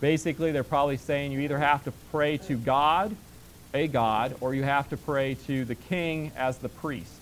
Basically, 0.00 0.50
they're 0.50 0.64
probably 0.64 0.96
saying 0.96 1.32
you 1.32 1.40
either 1.40 1.58
have 1.58 1.84
to 1.84 1.92
pray 2.10 2.38
to 2.38 2.56
God, 2.56 3.14
a 3.74 3.86
God, 3.86 4.34
or 4.40 4.54
you 4.54 4.62
have 4.62 4.88
to 4.90 4.96
pray 4.96 5.34
to 5.46 5.64
the 5.64 5.74
king 5.74 6.32
as 6.36 6.58
the 6.58 6.68
priest. 6.70 7.19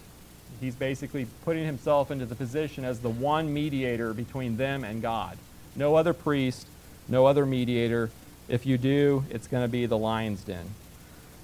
He's 0.60 0.74
basically 0.74 1.26
putting 1.44 1.64
himself 1.64 2.10
into 2.10 2.26
the 2.26 2.34
position 2.34 2.84
as 2.84 3.00
the 3.00 3.10
one 3.10 3.52
mediator 3.52 4.12
between 4.12 4.56
them 4.56 4.84
and 4.84 5.00
God. 5.00 5.38
No 5.76 5.94
other 5.94 6.12
priest, 6.12 6.66
no 7.08 7.26
other 7.26 7.46
mediator. 7.46 8.10
If 8.48 8.66
you 8.66 8.78
do, 8.78 9.24
it's 9.30 9.46
going 9.46 9.64
to 9.64 9.68
be 9.70 9.86
the 9.86 9.98
lion's 9.98 10.42
den. 10.42 10.66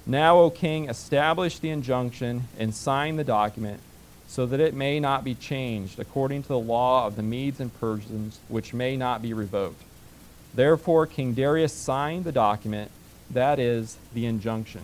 Now, 0.05 0.39
O 0.39 0.49
king, 0.49 0.89
establish 0.89 1.59
the 1.59 1.69
injunction 1.69 2.47
and 2.59 2.75
sign 2.75 3.15
the 3.15 3.23
document 3.23 3.79
so 4.27 4.45
that 4.45 4.59
it 4.59 4.73
may 4.73 4.99
not 4.99 5.23
be 5.23 5.35
changed 5.35 5.99
according 5.99 6.43
to 6.43 6.47
the 6.49 6.59
law 6.59 7.07
of 7.07 7.15
the 7.15 7.23
Medes 7.23 7.59
and 7.59 7.73
Persians, 7.79 8.39
which 8.47 8.73
may 8.73 8.97
not 8.97 9.21
be 9.21 9.33
revoked. 9.33 9.81
Therefore, 10.53 11.05
King 11.05 11.33
Darius 11.33 11.73
signed 11.73 12.23
the 12.23 12.31
document, 12.31 12.91
that 13.29 13.59
is, 13.59 13.97
the 14.13 14.25
injunction. 14.25 14.81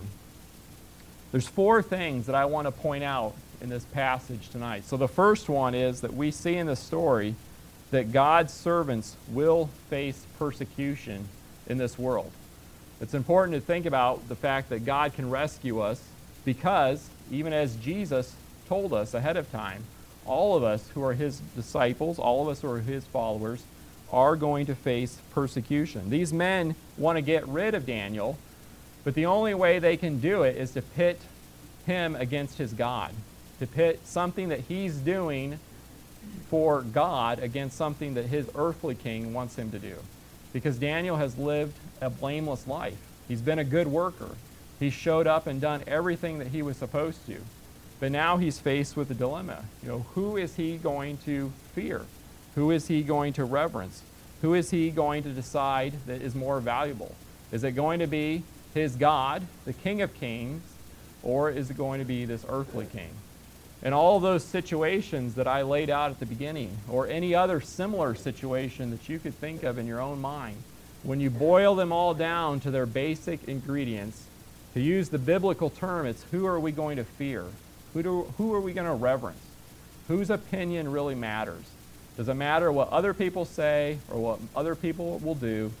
There's 1.32 1.48
four 1.48 1.82
things 1.82 2.26
that 2.26 2.34
I 2.34 2.44
want 2.44 2.66
to 2.66 2.72
point 2.72 3.04
out 3.04 3.34
in 3.62 3.68
this 3.68 3.84
passage 3.84 4.48
tonight. 4.50 4.84
So 4.84 4.96
the 4.96 5.08
first 5.08 5.48
one 5.48 5.74
is 5.74 6.00
that 6.00 6.14
we 6.14 6.30
see 6.30 6.56
in 6.56 6.66
the 6.66 6.76
story 6.76 7.34
that 7.90 8.12
God's 8.12 8.52
servants 8.52 9.16
will 9.30 9.70
face 9.88 10.26
persecution 10.38 11.28
in 11.66 11.78
this 11.78 11.98
world. 11.98 12.30
It's 13.00 13.14
important 13.14 13.54
to 13.54 13.60
think 13.60 13.86
about 13.86 14.28
the 14.28 14.36
fact 14.36 14.70
that 14.70 14.84
God 14.84 15.14
can 15.14 15.30
rescue 15.30 15.80
us 15.80 16.02
because, 16.44 17.08
even 17.30 17.52
as 17.52 17.76
Jesus 17.76 18.34
told 18.68 18.92
us 18.92 19.14
ahead 19.14 19.36
of 19.36 19.50
time, 19.52 19.84
all 20.24 20.56
of 20.56 20.62
us 20.62 20.88
who 20.94 21.02
are 21.02 21.14
his 21.14 21.40
disciples, 21.56 22.18
all 22.18 22.42
of 22.42 22.48
us 22.48 22.60
who 22.60 22.70
are 22.70 22.80
his 22.80 23.04
followers, 23.04 23.62
are 24.12 24.36
going 24.36 24.66
to 24.66 24.74
face 24.74 25.18
persecution. 25.32 26.10
These 26.10 26.32
men 26.32 26.74
want 26.98 27.16
to 27.16 27.22
get 27.22 27.46
rid 27.48 27.74
of 27.74 27.86
Daniel, 27.86 28.38
but 29.04 29.14
the 29.14 29.26
only 29.26 29.54
way 29.54 29.78
they 29.78 29.96
can 29.96 30.20
do 30.20 30.42
it 30.42 30.56
is 30.56 30.72
to 30.72 30.82
pit 30.82 31.20
him 31.86 32.14
against 32.16 32.58
his 32.58 32.72
God, 32.72 33.12
to 33.62 33.66
pit 33.68 34.00
something 34.04 34.48
that 34.48 34.58
he's 34.60 34.96
doing 34.96 35.56
for 36.48 36.82
God 36.82 37.38
against 37.38 37.76
something 37.76 38.14
that 38.14 38.26
his 38.26 38.48
earthly 38.56 38.96
king 38.96 39.32
wants 39.32 39.54
him 39.54 39.70
to 39.70 39.78
do. 39.78 39.94
Because 40.52 40.78
Daniel 40.78 41.16
has 41.16 41.38
lived 41.38 41.78
a 42.00 42.10
blameless 42.10 42.66
life. 42.66 42.98
He's 43.28 43.40
been 43.40 43.60
a 43.60 43.64
good 43.64 43.86
worker. 43.86 44.30
He 44.80 44.90
showed 44.90 45.28
up 45.28 45.46
and 45.46 45.60
done 45.60 45.84
everything 45.86 46.40
that 46.40 46.48
he 46.48 46.60
was 46.60 46.76
supposed 46.76 47.24
to. 47.26 47.36
But 48.00 48.10
now 48.10 48.36
he's 48.36 48.58
faced 48.58 48.96
with 48.96 49.12
a 49.12 49.14
dilemma. 49.14 49.62
You 49.80 49.88
know, 49.90 50.06
who 50.14 50.36
is 50.36 50.56
he 50.56 50.76
going 50.76 51.18
to 51.18 51.52
fear? 51.72 52.02
Who 52.56 52.72
is 52.72 52.88
he 52.88 53.04
going 53.04 53.32
to 53.34 53.44
reverence? 53.44 54.02
Who 54.40 54.54
is 54.54 54.72
he 54.72 54.90
going 54.90 55.22
to 55.22 55.30
decide 55.30 55.94
that 56.06 56.20
is 56.20 56.34
more 56.34 56.58
valuable? 56.58 57.14
Is 57.52 57.62
it 57.62 57.72
going 57.72 58.00
to 58.00 58.08
be 58.08 58.42
his 58.74 58.96
God, 58.96 59.46
the 59.66 59.72
King 59.72 60.02
of 60.02 60.12
Kings, 60.14 60.62
or 61.22 61.48
is 61.48 61.70
it 61.70 61.76
going 61.76 62.00
to 62.00 62.04
be 62.04 62.24
this 62.24 62.44
earthly 62.48 62.86
king? 62.86 63.10
In 63.82 63.92
all 63.92 64.20
those 64.20 64.44
situations 64.44 65.34
that 65.34 65.48
I 65.48 65.62
laid 65.62 65.90
out 65.90 66.12
at 66.12 66.20
the 66.20 66.26
beginning, 66.26 66.76
or 66.88 67.08
any 67.08 67.34
other 67.34 67.60
similar 67.60 68.14
situation 68.14 68.90
that 68.90 69.08
you 69.08 69.18
could 69.18 69.34
think 69.34 69.64
of 69.64 69.76
in 69.76 69.88
your 69.88 70.00
own 70.00 70.20
mind, 70.20 70.56
when 71.02 71.18
you 71.18 71.30
boil 71.30 71.74
them 71.74 71.90
all 71.90 72.14
down 72.14 72.60
to 72.60 72.70
their 72.70 72.86
basic 72.86 73.48
ingredients, 73.48 74.24
to 74.74 74.80
use 74.80 75.08
the 75.08 75.18
biblical 75.18 75.68
term, 75.68 76.06
it's 76.06 76.22
who 76.30 76.46
are 76.46 76.60
we 76.60 76.70
going 76.70 76.96
to 76.96 77.04
fear? 77.04 77.44
Who, 77.92 78.02
do, 78.04 78.22
who 78.38 78.54
are 78.54 78.60
we 78.60 78.72
going 78.72 78.86
to 78.86 78.94
reverence? 78.94 79.42
Whose 80.06 80.30
opinion 80.30 80.92
really 80.92 81.16
matters? 81.16 81.64
Does 82.16 82.28
it 82.28 82.34
matter 82.34 82.70
what 82.70 82.88
other 82.90 83.12
people 83.12 83.44
say 83.44 83.98
or 84.10 84.20
what 84.20 84.38
other 84.54 84.76
people 84.76 85.18
will 85.18 85.34
do? 85.34 85.72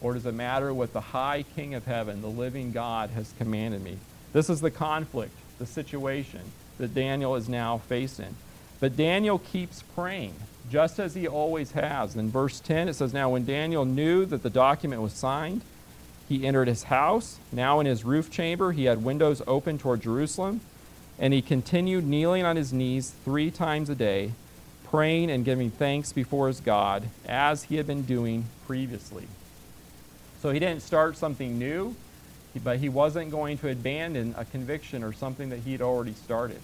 Or 0.00 0.14
does 0.14 0.24
it 0.24 0.32
matter 0.32 0.72
what 0.72 0.94
the 0.94 1.00
high 1.00 1.44
King 1.54 1.74
of 1.74 1.84
heaven, 1.84 2.22
the 2.22 2.28
living 2.28 2.72
God, 2.72 3.10
has 3.10 3.34
commanded 3.36 3.84
me? 3.84 3.98
This 4.32 4.48
is 4.48 4.62
the 4.62 4.70
conflict, 4.70 5.34
the 5.58 5.66
situation 5.66 6.40
that 6.80 6.94
Daniel 6.94 7.36
is 7.36 7.48
now 7.48 7.78
facing. 7.78 8.34
But 8.80 8.96
Daniel 8.96 9.38
keeps 9.38 9.82
praying, 9.82 10.34
just 10.70 10.98
as 10.98 11.14
he 11.14 11.28
always 11.28 11.72
has. 11.72 12.16
In 12.16 12.30
verse 12.30 12.60
10, 12.60 12.88
it 12.88 12.94
says, 12.94 13.12
Now 13.12 13.30
when 13.30 13.44
Daniel 13.44 13.84
knew 13.84 14.24
that 14.26 14.42
the 14.42 14.50
document 14.50 15.02
was 15.02 15.12
signed, 15.12 15.62
he 16.28 16.46
entered 16.46 16.68
his 16.68 16.84
house. 16.84 17.38
Now 17.52 17.80
in 17.80 17.86
his 17.86 18.04
roof 18.04 18.30
chamber, 18.30 18.72
he 18.72 18.84
had 18.84 19.04
windows 19.04 19.42
open 19.46 19.78
toward 19.78 20.00
Jerusalem. 20.00 20.60
And 21.18 21.34
he 21.34 21.42
continued 21.42 22.06
kneeling 22.06 22.44
on 22.44 22.56
his 22.56 22.72
knees 22.72 23.12
three 23.24 23.50
times 23.50 23.90
a 23.90 23.94
day 23.94 24.32
praying 24.90 25.30
and 25.30 25.44
giving 25.44 25.70
thanks 25.70 26.12
before 26.12 26.48
his 26.48 26.60
God 26.60 27.04
as 27.26 27.64
he 27.64 27.76
had 27.76 27.86
been 27.86 28.02
doing 28.02 28.46
previously. 28.66 29.28
So 30.42 30.50
he 30.50 30.58
didn't 30.58 30.82
start 30.82 31.16
something 31.16 31.58
new, 31.58 31.94
but 32.62 32.78
he 32.78 32.88
wasn't 32.88 33.30
going 33.30 33.58
to 33.58 33.70
abandon 33.70 34.34
a 34.36 34.44
conviction 34.44 35.04
or 35.04 35.12
something 35.12 35.50
that 35.50 35.60
he'd 35.60 35.82
already 35.82 36.14
started. 36.14 36.60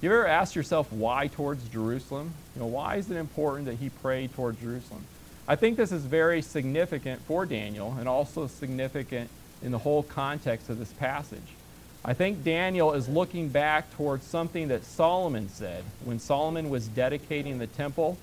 You 0.00 0.10
ever 0.12 0.26
asked 0.26 0.54
yourself 0.54 0.92
why 0.92 1.26
towards 1.26 1.68
Jerusalem? 1.68 2.32
You 2.54 2.60
know, 2.60 2.68
why 2.68 2.96
is 2.96 3.10
it 3.10 3.16
important 3.16 3.66
that 3.66 3.76
he 3.76 3.90
prayed 3.90 4.32
towards 4.32 4.60
Jerusalem? 4.60 5.04
I 5.46 5.56
think 5.56 5.76
this 5.76 5.92
is 5.92 6.04
very 6.04 6.42
significant 6.42 7.22
for 7.22 7.46
Daniel 7.46 7.96
and 7.98 8.08
also 8.08 8.46
significant 8.46 9.28
in 9.62 9.72
the 9.72 9.78
whole 9.78 10.02
context 10.02 10.68
of 10.68 10.78
this 10.78 10.92
passage. 10.92 11.40
I 12.04 12.14
think 12.14 12.44
Daniel 12.44 12.92
is 12.92 13.08
looking 13.08 13.48
back 13.48 13.90
towards 13.96 14.24
something 14.24 14.68
that 14.68 14.84
Solomon 14.84 15.48
said 15.48 15.84
when 16.04 16.20
Solomon 16.20 16.70
was 16.70 16.86
dedicating 16.88 17.58
the 17.58 17.66
temple. 17.66 18.16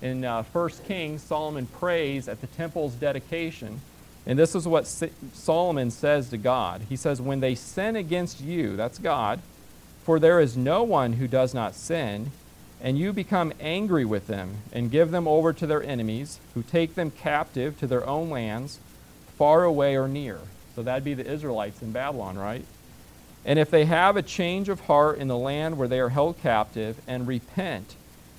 In 0.00 0.24
uh, 0.24 0.44
1 0.44 0.70
Kings, 0.86 1.22
Solomon 1.22 1.66
prays 1.66 2.28
at 2.28 2.40
the 2.40 2.46
temple's 2.46 2.94
dedication. 2.94 3.80
And 4.26 4.38
this 4.38 4.54
is 4.54 4.66
what 4.66 4.86
Solomon 5.32 5.90
says 5.90 6.30
to 6.30 6.36
God. 6.36 6.82
He 6.88 6.96
says, 6.96 7.20
When 7.20 7.40
they 7.40 7.54
sin 7.54 7.94
against 7.94 8.40
you, 8.40 8.76
that's 8.76 8.98
God, 8.98 9.40
for 10.04 10.18
there 10.18 10.40
is 10.40 10.56
no 10.56 10.82
one 10.82 11.14
who 11.14 11.28
does 11.28 11.54
not 11.54 11.74
sin, 11.74 12.32
and 12.80 12.98
you 12.98 13.12
become 13.12 13.52
angry 13.60 14.04
with 14.04 14.26
them 14.26 14.56
and 14.72 14.90
give 14.90 15.10
them 15.10 15.28
over 15.28 15.52
to 15.52 15.66
their 15.66 15.82
enemies, 15.82 16.40
who 16.54 16.62
take 16.62 16.94
them 16.94 17.10
captive 17.10 17.78
to 17.78 17.86
their 17.86 18.06
own 18.06 18.28
lands, 18.28 18.80
far 19.38 19.64
away 19.64 19.96
or 19.96 20.08
near. 20.08 20.40
So 20.74 20.82
that'd 20.82 21.04
be 21.04 21.14
the 21.14 21.26
Israelites 21.26 21.80
in 21.80 21.92
Babylon, 21.92 22.36
right? 22.36 22.64
And 23.44 23.58
if 23.60 23.70
they 23.70 23.84
have 23.84 24.16
a 24.16 24.22
change 24.22 24.68
of 24.68 24.80
heart 24.80 25.18
in 25.18 25.28
the 25.28 25.38
land 25.38 25.78
where 25.78 25.88
they 25.88 26.00
are 26.00 26.08
held 26.08 26.40
captive, 26.40 27.00
and 27.06 27.28
repent, 27.28 27.94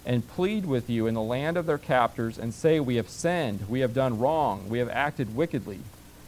and 0.07 0.25
plead 0.25 0.65
with 0.65 0.89
you 0.89 1.05
in 1.05 1.13
the 1.13 1.21
land 1.21 1.57
of 1.57 1.65
their 1.65 1.77
captors, 1.77 2.37
and 2.37 2.53
say, 2.53 2.79
We 2.79 2.95
have 2.95 3.09
sinned, 3.09 3.67
we 3.67 3.81
have 3.81 3.93
done 3.93 4.17
wrong, 4.17 4.69
we 4.69 4.79
have 4.79 4.87
acted 4.87 5.35
wickedly. 5.35 5.81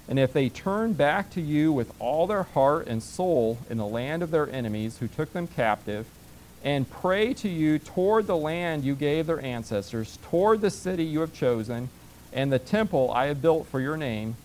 And 0.10 0.20
if 0.20 0.34
they 0.34 0.50
turn 0.50 0.92
back 0.94 1.30
to 1.32 1.42
you 1.42 1.72
with 1.72 1.94
all 1.98 2.28
their 2.28 2.44
heart 2.44 2.88
and 2.88 3.02
soul 3.02 3.58
in 3.70 3.78
the 3.78 3.86
land 3.86 4.22
of 4.22 4.32
their 4.32 4.50
enemies 4.50 4.98
who 4.98 5.08
took 5.08 5.32
them 5.32 5.48
captive, 5.48 6.08
and 6.62 6.92
pray 6.92 7.34
to 7.36 7.48
you 7.48 7.80
toward 7.80 8.28
the 8.28 8.36
land 8.36 8.84
you 8.84 8.96
gave 8.96 9.28
their 9.28 9.40
ancestors, 9.40 10.20
toward 10.24 10.60
the 10.60 10.70
city 10.70 11.06
you 11.06 11.22
have 11.22 11.34
chosen, 11.34 11.88
and 12.34 12.52
the 12.52 12.60
temple 12.60 13.10
I 13.12 13.28
have 13.28 13.42
built 13.42 13.66
for 13.68 13.80
your 13.80 13.96
name, 13.96 14.36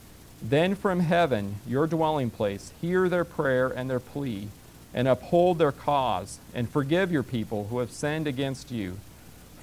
then 0.40 0.76
from 0.76 1.00
heaven, 1.00 1.56
your 1.66 1.88
dwelling 1.88 2.30
place, 2.30 2.72
hear 2.80 3.08
their 3.08 3.24
prayer 3.24 3.66
and 3.66 3.90
their 3.90 3.98
plea, 3.98 4.46
and 4.92 5.08
uphold 5.08 5.58
their 5.58 5.72
cause, 5.72 6.38
and 6.54 6.70
forgive 6.70 7.10
your 7.10 7.24
people 7.24 7.66
who 7.66 7.80
have 7.80 7.90
sinned 7.90 8.28
against 8.28 8.70
you. 8.70 8.98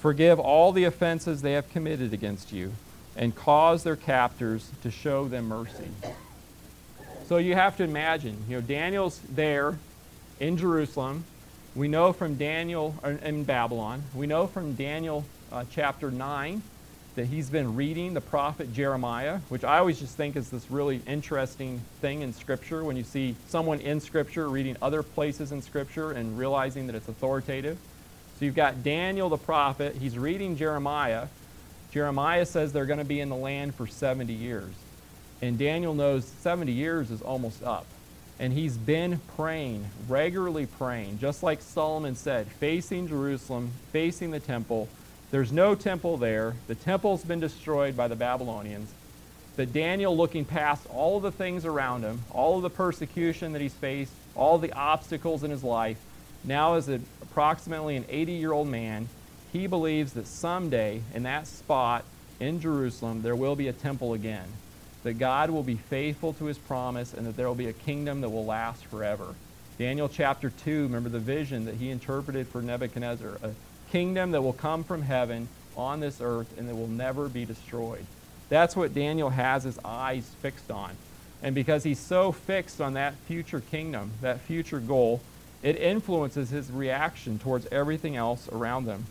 Forgive 0.01 0.39
all 0.39 0.71
the 0.71 0.85
offenses 0.85 1.43
they 1.43 1.53
have 1.53 1.69
committed 1.69 2.11
against 2.11 2.51
you, 2.51 2.73
and 3.15 3.35
cause 3.35 3.83
their 3.83 3.95
captors 3.95 4.71
to 4.81 4.89
show 4.89 5.27
them 5.27 5.47
mercy. 5.47 5.89
So 7.27 7.37
you 7.37 7.53
have 7.53 7.77
to 7.77 7.83
imagine, 7.83 8.35
you 8.49 8.55
know, 8.55 8.61
Daniel's 8.61 9.19
there 9.29 9.77
in 10.39 10.57
Jerusalem. 10.57 11.23
We 11.75 11.87
know 11.87 12.13
from 12.13 12.33
Daniel 12.35 12.95
in 13.23 13.43
Babylon. 13.43 14.01
We 14.15 14.25
know 14.25 14.47
from 14.47 14.73
Daniel 14.73 15.23
uh, 15.51 15.65
chapter 15.69 16.09
9 16.09 16.63
that 17.13 17.25
he's 17.25 17.51
been 17.51 17.75
reading 17.75 18.15
the 18.15 18.21
prophet 18.21 18.73
Jeremiah, 18.73 19.37
which 19.49 19.63
I 19.63 19.77
always 19.77 19.99
just 19.99 20.17
think 20.17 20.35
is 20.35 20.49
this 20.49 20.71
really 20.71 21.01
interesting 21.05 21.79
thing 21.99 22.21
in 22.21 22.33
Scripture 22.33 22.83
when 22.83 22.97
you 22.97 23.03
see 23.03 23.35
someone 23.49 23.79
in 23.81 23.99
Scripture 23.99 24.49
reading 24.49 24.77
other 24.81 25.03
places 25.03 25.51
in 25.51 25.61
Scripture 25.61 26.11
and 26.11 26.39
realizing 26.39 26.87
that 26.87 26.95
it's 26.95 27.07
authoritative. 27.07 27.77
So 28.41 28.45
you've 28.45 28.55
got 28.55 28.81
Daniel 28.81 29.29
the 29.29 29.37
prophet, 29.37 29.97
he's 29.97 30.17
reading 30.17 30.57
Jeremiah. 30.57 31.27
Jeremiah 31.91 32.47
says 32.47 32.73
they're 32.73 32.87
going 32.87 32.97
to 32.97 33.05
be 33.05 33.19
in 33.19 33.29
the 33.29 33.35
land 33.35 33.75
for 33.75 33.85
70 33.85 34.33
years. 34.33 34.73
And 35.43 35.59
Daniel 35.59 35.93
knows 35.93 36.25
70 36.25 36.71
years 36.71 37.11
is 37.11 37.21
almost 37.21 37.61
up. 37.61 37.85
And 38.39 38.51
he's 38.51 38.77
been 38.77 39.21
praying, 39.35 39.85
regularly 40.09 40.65
praying, 40.65 41.19
just 41.19 41.43
like 41.43 41.61
Solomon 41.61 42.15
said, 42.15 42.47
facing 42.47 43.07
Jerusalem, 43.07 43.69
facing 43.91 44.31
the 44.31 44.39
temple 44.39 44.89
there's 45.31 45.51
no 45.53 45.75
temple 45.75 46.17
there. 46.17 46.55
The 46.67 46.75
temple's 46.75 47.23
been 47.23 47.39
destroyed 47.39 47.95
by 47.95 48.09
the 48.09 48.17
Babylonians. 48.17 48.91
But 49.55 49.71
Daniel, 49.71 50.15
looking 50.15 50.43
past 50.43 50.85
all 50.89 51.17
of 51.17 51.23
the 51.23 51.31
things 51.31 51.63
around 51.63 52.01
him, 52.03 52.21
all 52.31 52.57
of 52.57 52.63
the 52.63 52.69
persecution 52.69 53.53
that 53.53 53.61
he's 53.61 53.73
faced, 53.73 54.11
all 54.35 54.57
the 54.57 54.73
obstacles 54.73 55.43
in 55.43 55.51
his 55.51 55.63
life, 55.63 55.97
now 56.43 56.75
as 56.75 56.89
a, 56.89 56.99
approximately 57.21 57.95
an 57.95 58.05
80 58.09 58.33
year 58.33 58.51
old 58.51 58.67
man, 58.67 59.07
he 59.51 59.67
believes 59.67 60.13
that 60.13 60.27
someday 60.27 61.01
in 61.13 61.23
that 61.23 61.47
spot 61.47 62.05
in 62.39 62.59
Jerusalem 62.59 63.21
there 63.21 63.35
will 63.35 63.55
be 63.55 63.67
a 63.67 63.73
temple 63.73 64.13
again. 64.13 64.47
That 65.03 65.13
God 65.13 65.49
will 65.49 65.63
be 65.63 65.75
faithful 65.75 66.33
to 66.33 66.45
his 66.45 66.57
promise 66.57 67.13
and 67.13 67.25
that 67.25 67.35
there 67.35 67.47
will 67.47 67.55
be 67.55 67.67
a 67.67 67.73
kingdom 67.73 68.21
that 68.21 68.29
will 68.29 68.45
last 68.45 68.85
forever. 68.85 69.35
Daniel 69.77 70.09
chapter 70.09 70.51
2, 70.51 70.83
remember 70.83 71.09
the 71.09 71.19
vision 71.19 71.65
that 71.65 71.75
he 71.75 71.89
interpreted 71.89 72.47
for 72.47 72.61
Nebuchadnezzar 72.61 73.37
a 73.41 73.51
kingdom 73.91 74.31
that 74.31 74.41
will 74.41 74.53
come 74.53 74.83
from 74.83 75.01
heaven 75.01 75.47
on 75.75 75.99
this 75.99 76.19
earth 76.21 76.57
and 76.57 76.69
that 76.69 76.75
will 76.75 76.87
never 76.87 77.27
be 77.29 77.45
destroyed. 77.45 78.05
That's 78.49 78.75
what 78.75 78.93
Daniel 78.93 79.29
has 79.29 79.63
his 79.63 79.79
eyes 79.83 80.29
fixed 80.41 80.69
on. 80.69 80.91
And 81.41 81.55
because 81.55 81.83
he's 81.83 81.99
so 81.99 82.31
fixed 82.31 82.79
on 82.79 82.93
that 82.93 83.15
future 83.27 83.61
kingdom, 83.61 84.11
that 84.21 84.41
future 84.41 84.79
goal, 84.79 85.21
it 85.63 85.77
influences 85.77 86.49
his 86.49 86.71
reaction 86.71 87.39
towards 87.39 87.67
everything 87.71 88.15
else 88.15 88.49
around 88.49 88.85
them. 88.85 89.05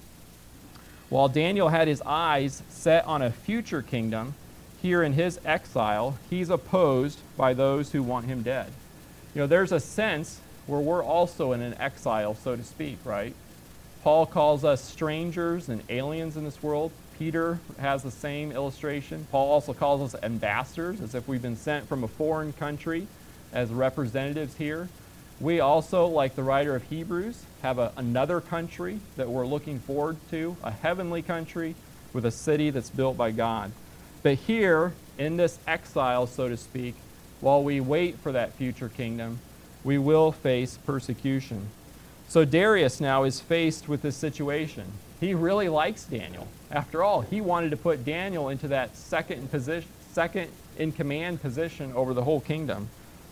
While 1.08 1.28
Daniel 1.28 1.68
had 1.68 1.88
his 1.88 2.02
eyes 2.02 2.62
set 2.68 3.04
on 3.04 3.22
a 3.22 3.30
future 3.30 3.82
kingdom, 3.82 4.34
here 4.80 5.02
in 5.02 5.12
his 5.12 5.38
exile, 5.44 6.16
he's 6.30 6.50
opposed 6.50 7.18
by 7.36 7.52
those 7.52 7.92
who 7.92 8.02
want 8.02 8.26
him 8.26 8.42
dead. 8.42 8.72
You 9.34 9.42
know, 9.42 9.46
there's 9.46 9.72
a 9.72 9.80
sense 9.80 10.40
where 10.66 10.80
we're 10.80 11.04
also 11.04 11.52
in 11.52 11.60
an 11.60 11.74
exile, 11.78 12.34
so 12.34 12.56
to 12.56 12.64
speak, 12.64 12.98
right? 13.04 13.34
Paul 14.02 14.24
calls 14.24 14.64
us 14.64 14.82
strangers 14.82 15.68
and 15.68 15.82
aliens 15.88 16.36
in 16.36 16.44
this 16.44 16.62
world. 16.62 16.92
Peter 17.18 17.58
has 17.78 18.02
the 18.02 18.10
same 18.10 18.50
illustration. 18.50 19.26
Paul 19.30 19.50
also 19.50 19.74
calls 19.74 20.14
us 20.14 20.22
ambassadors, 20.22 21.00
as 21.02 21.14
if 21.14 21.28
we've 21.28 21.42
been 21.42 21.56
sent 21.56 21.86
from 21.86 22.02
a 22.02 22.08
foreign 22.08 22.54
country 22.54 23.06
as 23.52 23.70
representatives 23.70 24.56
here. 24.56 24.88
We 25.40 25.60
also, 25.60 26.06
like 26.06 26.34
the 26.34 26.42
writer 26.42 26.76
of 26.76 26.82
Hebrews, 26.84 27.44
have 27.62 27.78
a, 27.78 27.92
another 27.96 28.42
country 28.42 29.00
that 29.16 29.28
we're 29.28 29.46
looking 29.46 29.78
forward 29.80 30.18
to, 30.30 30.56
a 30.62 30.70
heavenly 30.70 31.22
country 31.22 31.74
with 32.12 32.26
a 32.26 32.30
city 32.30 32.68
that's 32.68 32.90
built 32.90 33.16
by 33.16 33.30
God. 33.30 33.72
But 34.22 34.34
here, 34.34 34.92
in 35.16 35.38
this 35.38 35.58
exile, 35.66 36.26
so 36.26 36.48
to 36.48 36.58
speak, 36.58 36.94
while 37.40 37.62
we 37.62 37.80
wait 37.80 38.18
for 38.18 38.32
that 38.32 38.52
future 38.52 38.90
kingdom, 38.90 39.38
we 39.82 39.96
will 39.96 40.30
face 40.30 40.78
persecution. 40.84 41.68
So 42.28 42.44
Darius 42.44 43.00
now 43.00 43.24
is 43.24 43.40
faced 43.40 43.88
with 43.88 44.02
this 44.02 44.16
situation. 44.16 44.92
He 45.20 45.32
really 45.32 45.70
likes 45.70 46.04
Daniel. 46.04 46.48
After 46.70 47.02
all, 47.02 47.22
he 47.22 47.40
wanted 47.40 47.70
to 47.70 47.76
put 47.78 48.04
Daniel 48.04 48.50
into 48.50 48.68
that 48.68 48.94
second 48.94 49.50
position, 49.50 49.88
second 50.12 50.50
in 50.78 50.92
command 50.92 51.40
position 51.40 51.92
over 51.94 52.12
the 52.12 52.24
whole 52.24 52.40
kingdom. 52.40 52.88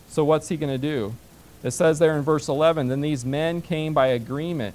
So 0.09 0.25
what's 0.25 0.49
he 0.49 0.57
going 0.57 0.73
to 0.73 0.79
do? 0.79 1.15
It 1.62 1.73
says 1.73 1.99
there 1.99 2.17
in 2.17 2.23
verse 2.23 2.49
11, 2.49 2.88
then 2.88 3.00
these 3.00 3.25
men 3.25 3.62
came 3.62 3.93
by 3.93 4.09
agreement 4.09 4.75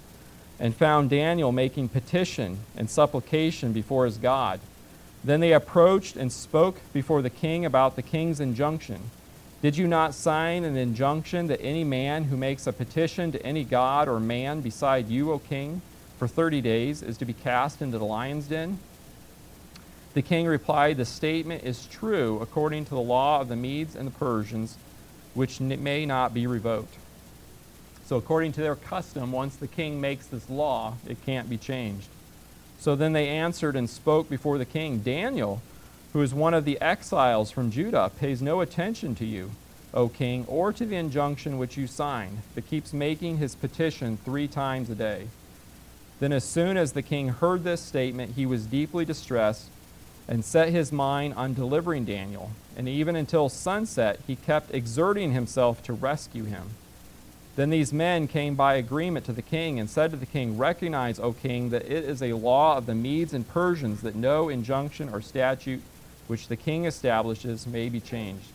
and 0.60 0.76
found 0.76 1.10
Daniel 1.10 1.52
making 1.52 1.90
petition 1.90 2.60
and 2.76 2.90
supplication 2.90 3.74
before 3.74 4.06
his 4.06 4.18
God. 4.18 4.60
Then 5.24 5.40
they 5.40 5.54
approached 5.54 6.18
and 6.18 6.32
spoke 6.32 6.80
before 6.92 7.22
the 7.22 7.30
king 7.30 7.66
about 7.66 7.96
the 7.96 8.02
king's 8.02 8.40
injunction. 8.40 9.00
Did 9.62 9.78
you 9.78 9.88
not 9.88 10.14
sign 10.14 10.66
an 10.66 10.76
injunction 10.76 11.48
that 11.48 11.62
any 11.62 11.86
man 11.86 12.26
who 12.26 12.36
makes 12.36 12.68
a 12.68 12.74
petition 12.74 13.32
to 13.32 13.46
any 13.46 13.64
god 13.64 14.10
or 14.10 14.20
man 14.20 14.60
beside 14.60 15.08
you, 15.08 15.32
O 15.32 15.40
king, 15.40 15.82
for 16.18 16.28
thirty 16.28 16.60
days 16.60 17.02
is 17.02 17.18
to 17.18 17.26
be 17.26 17.32
cast 17.32 17.82
into 17.82 17.98
the 17.98 18.06
lion's 18.06 18.48
den? 18.48 18.80
The 20.14 20.22
king 20.22 20.46
replied, 20.46 20.98
The 20.98 21.06
statement 21.06 21.64
is 21.64 21.88
true 21.88 22.40
according 22.42 22.86
to 22.86 22.92
the 22.92 23.00
law 23.00 23.40
of 23.40 23.48
the 23.48 23.56
Medes 23.56 23.96
and 23.96 24.06
the 24.06 24.12
Persians, 24.12 24.78
which 25.34 25.60
may 25.60 26.06
not 26.06 26.34
be 26.34 26.48
revoked. 26.48 26.96
So, 28.06 28.18
according 28.18 28.52
to 28.54 28.62
their 28.62 28.76
custom, 28.76 29.32
once 29.32 29.56
the 29.56 29.68
king 29.68 30.02
makes 30.02 30.28
this 30.28 30.50
law, 30.50 30.96
it 31.08 31.26
can't 31.26 31.50
be 31.50 31.58
changed. 31.58 32.08
So 32.80 32.96
then 32.96 33.14
they 33.14 33.30
answered 33.30 33.76
and 33.78 33.90
spoke 33.90 34.30
before 34.30 34.58
the 34.58 34.66
king 34.66 35.00
Daniel 35.00 35.62
who 36.14 36.22
is 36.22 36.34
one 36.34 36.54
of 36.54 36.64
the 36.64 36.80
exiles 36.80 37.50
from 37.50 37.72
Judah, 37.72 38.12
pays 38.20 38.42
no 38.42 38.62
attention 38.62 39.16
to 39.16 39.26
you, 39.26 39.52
O 39.96 40.08
king, 40.08 40.46
or 40.48 40.72
to 40.72 40.86
the 40.86 40.96
injunction 40.96 41.58
which 41.58 41.76
you 41.76 41.88
signed, 41.88 42.38
but 42.54 42.70
keeps 42.70 42.94
making 42.94 43.38
his 43.38 43.56
petition 43.56 44.18
three 44.18 44.48
times 44.48 44.92
a 44.92 44.96
day. 44.96 45.28
Then, 46.20 46.32
as 46.32 46.44
soon 46.44 46.78
as 46.78 46.94
the 46.94 47.02
king 47.02 47.30
heard 47.30 47.64
this 47.64 47.82
statement, 47.82 48.36
he 48.36 48.46
was 48.46 48.68
deeply 48.68 49.06
distressed 49.06 49.70
and 50.28 50.46
set 50.46 50.70
his 50.70 50.92
mind 50.92 51.34
on 51.36 51.54
delivering 51.54 52.06
Daniel. 52.06 52.52
And 52.76 52.88
even 52.88 53.16
until 53.16 53.50
sunset, 53.50 54.20
he 54.26 54.36
kept 54.36 54.74
exerting 54.74 55.32
himself 55.32 55.84
to 55.84 55.94
rescue 55.94 56.46
him. 56.46 56.72
Then 57.56 57.70
these 57.70 57.94
men 57.94 58.28
came 58.28 58.56
by 58.56 58.76
agreement 58.76 59.26
to 59.28 59.34
the 59.34 59.44
king 59.44 59.80
and 59.80 59.90
said 59.90 60.10
to 60.12 60.18
the 60.18 60.26
king, 60.26 60.58
Recognize, 60.58 61.20
O 61.20 61.34
king, 61.34 61.70
that 61.70 61.86
it 61.86 62.04
is 62.04 62.24
a 62.24 62.34
law 62.34 62.78
of 62.78 62.88
the 62.88 62.96
Medes 62.96 63.34
and 63.34 63.48
Persians 63.48 64.02
that 64.02 64.16
no 64.16 64.50
injunction 64.50 65.10
or 65.10 65.22
statute 65.22 65.82
which 66.28 66.48
the 66.48 66.56
king 66.56 66.86
establishes 66.86 67.68
may 67.68 67.90
be 67.90 68.00
changed. 68.00 68.48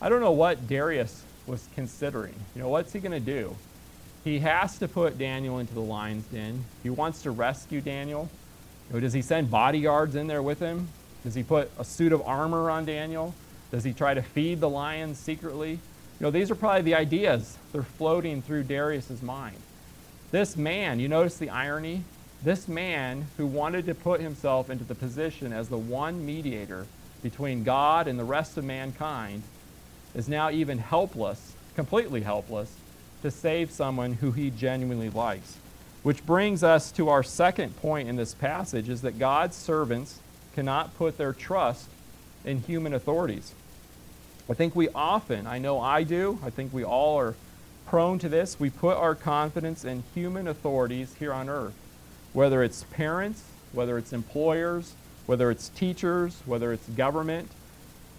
I 0.00 0.08
don't 0.08 0.20
know 0.20 0.32
what 0.32 0.66
Darius 0.66 1.22
was 1.46 1.68
considering. 1.74 2.34
You 2.54 2.62
know, 2.62 2.68
what's 2.68 2.92
he 2.92 3.00
going 3.00 3.12
to 3.12 3.20
do? 3.20 3.56
He 4.24 4.40
has 4.40 4.78
to 4.78 4.88
put 4.88 5.18
Daniel 5.18 5.58
into 5.58 5.74
the 5.74 5.80
lion's 5.80 6.24
den. 6.26 6.64
He 6.82 6.90
wants 6.90 7.22
to 7.22 7.30
rescue 7.30 7.80
Daniel. 7.80 8.28
You 8.88 8.94
know, 8.94 9.00
does 9.00 9.12
he 9.12 9.22
send 9.22 9.50
bodyguards 9.50 10.14
in 10.14 10.26
there 10.26 10.42
with 10.42 10.60
him? 10.60 10.88
Does 11.24 11.34
he 11.34 11.42
put 11.42 11.70
a 11.78 11.84
suit 11.84 12.12
of 12.12 12.22
armor 12.22 12.70
on 12.70 12.84
Daniel? 12.84 13.34
Does 13.70 13.84
he 13.84 13.92
try 13.92 14.14
to 14.14 14.22
feed 14.22 14.60
the 14.60 14.68
lions 14.68 15.18
secretly? 15.18 15.72
You 15.72 15.78
know, 16.20 16.30
these 16.30 16.50
are 16.50 16.54
probably 16.54 16.82
the 16.82 16.94
ideas. 16.94 17.58
that 17.72 17.78
are 17.78 17.82
floating 17.82 18.42
through 18.42 18.64
Darius's 18.64 19.22
mind. 19.22 19.56
This 20.30 20.56
man, 20.56 21.00
you 21.00 21.08
notice 21.08 21.36
the 21.36 21.50
irony? 21.50 22.04
This 22.42 22.68
man 22.68 23.26
who 23.36 23.46
wanted 23.46 23.86
to 23.86 23.94
put 23.94 24.20
himself 24.20 24.70
into 24.70 24.84
the 24.84 24.94
position 24.94 25.52
as 25.52 25.68
the 25.68 25.78
one 25.78 26.24
mediator 26.24 26.86
between 27.22 27.64
God 27.64 28.06
and 28.06 28.18
the 28.18 28.24
rest 28.24 28.56
of 28.56 28.64
mankind 28.64 29.42
is 30.14 30.28
now 30.28 30.50
even 30.50 30.78
helpless, 30.78 31.54
completely 31.74 32.20
helpless, 32.20 32.72
to 33.22 33.30
save 33.30 33.70
someone 33.70 34.14
who 34.14 34.32
he 34.32 34.50
genuinely 34.50 35.10
likes. 35.10 35.56
Which 36.06 36.24
brings 36.24 36.62
us 36.62 36.92
to 36.92 37.08
our 37.08 37.24
second 37.24 37.76
point 37.78 38.08
in 38.08 38.14
this 38.14 38.32
passage 38.32 38.88
is 38.88 39.02
that 39.02 39.18
God's 39.18 39.56
servants 39.56 40.20
cannot 40.54 40.96
put 40.96 41.18
their 41.18 41.32
trust 41.32 41.88
in 42.44 42.60
human 42.60 42.94
authorities. 42.94 43.52
I 44.48 44.54
think 44.54 44.76
we 44.76 44.88
often, 44.90 45.48
I 45.48 45.58
know 45.58 45.80
I 45.80 46.04
do, 46.04 46.38
I 46.44 46.50
think 46.50 46.72
we 46.72 46.84
all 46.84 47.18
are 47.18 47.34
prone 47.88 48.20
to 48.20 48.28
this, 48.28 48.60
we 48.60 48.70
put 48.70 48.96
our 48.96 49.16
confidence 49.16 49.84
in 49.84 50.04
human 50.14 50.46
authorities 50.46 51.12
here 51.18 51.32
on 51.32 51.48
earth 51.48 51.74
whether 52.32 52.62
it's 52.62 52.84
parents, 52.84 53.42
whether 53.72 53.98
it's 53.98 54.12
employers, 54.12 54.94
whether 55.26 55.50
it's 55.50 55.70
teachers, 55.70 56.40
whether 56.46 56.72
it's 56.72 56.88
government. 56.90 57.48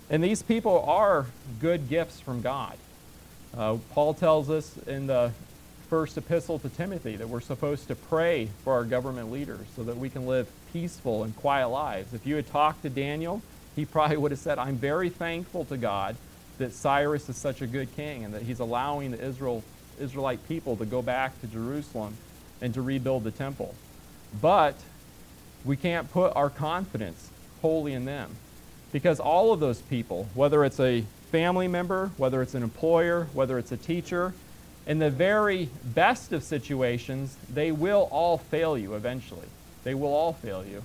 And 0.10 0.22
these 0.22 0.42
people 0.42 0.84
are 0.84 1.28
good 1.62 1.88
gifts 1.88 2.20
from 2.20 2.42
God. 2.42 2.76
Uh, 3.56 3.78
Paul 3.92 4.14
tells 4.14 4.50
us 4.50 4.78
in 4.88 5.08
the 5.08 5.32
first 5.90 6.18
epistle 6.18 6.60
to 6.60 6.70
Timothy 6.70 7.16
that 7.16 7.30
we're 7.30 7.40
supposed 7.40 7.88
to 7.88 7.96
pray 7.96 8.50
for 8.64 8.74
our 8.74 8.84
government 8.84 9.32
leaders 9.32 9.66
so 9.76 9.84
that 9.84 9.96
we 9.96 10.10
can 10.10 10.28
live 10.28 10.50
peaceful 10.74 11.24
and 11.24 11.36
quiet 11.38 11.70
lives. 11.70 12.14
If 12.14 12.28
you 12.28 12.36
had 12.36 12.48
talked 12.48 12.82
to 12.82 12.90
Daniel, 12.90 13.42
he 13.76 13.86
probably 13.86 14.18
would 14.18 14.32
have 14.32 14.40
said, 14.40 14.60
I'm 14.60 14.76
very 14.76 15.10
thankful 15.10 15.64
to 15.66 15.78
God 15.78 16.18
that 16.58 16.74
Cyrus 16.74 17.30
is 17.30 17.38
such 17.38 17.62
a 17.62 17.68
good 17.68 17.96
king 17.96 18.26
and 18.26 18.34
that 18.34 18.42
he's 18.42 18.60
allowing 18.60 19.12
the 19.12 19.24
Israel, 19.24 19.64
Israelite 20.00 20.46
people 20.48 20.76
to 20.76 20.86
go 20.86 21.02
back 21.02 21.40
to 21.42 21.48
Jerusalem 21.48 22.18
and 22.62 22.74
to 22.74 22.82
rebuild 22.82 23.24
the 23.24 23.32
temple. 23.32 23.74
But 24.42 24.76
we 25.64 25.78
can't 25.78 26.12
put 26.12 26.36
our 26.36 26.50
confidence 26.50 27.30
wholly 27.62 27.94
in 27.94 28.06
them. 28.06 28.32
Because 28.92 29.20
all 29.20 29.54
of 29.54 29.60
those 29.60 29.82
people, 29.82 30.28
whether 30.34 30.66
it's 30.66 30.80
a 30.80 31.04
family 31.32 31.68
member, 31.68 32.12
whether 32.18 32.42
it's 32.42 32.56
an 32.56 32.64
employer, 32.64 33.28
whether 33.34 33.58
it's 33.58 33.72
a 33.72 33.78
teacher, 33.78 34.34
in 34.88 35.00
the 35.00 35.10
very 35.10 35.70
best 35.84 36.32
of 36.32 36.42
situations, 36.44 37.36
they 37.54 37.72
will 37.74 38.08
all 38.10 38.38
fail 38.38 38.78
you 38.78 38.96
eventually. 38.96 39.48
They 39.84 39.94
will 39.94 40.14
all 40.14 40.34
fail 40.34 40.66
you. 40.66 40.82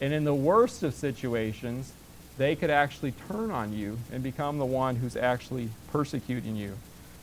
And 0.00 0.12
in 0.12 0.24
the 0.24 0.34
worst 0.34 0.82
of 0.82 0.94
situations, 0.94 1.92
they 2.38 2.56
could 2.56 2.70
actually 2.70 3.12
turn 3.28 3.50
on 3.50 3.72
you 3.72 3.98
and 4.10 4.22
become 4.22 4.58
the 4.58 4.64
one 4.64 4.96
who's 4.96 5.14
actually 5.14 5.68
persecuting 5.92 6.56
you. 6.56 6.72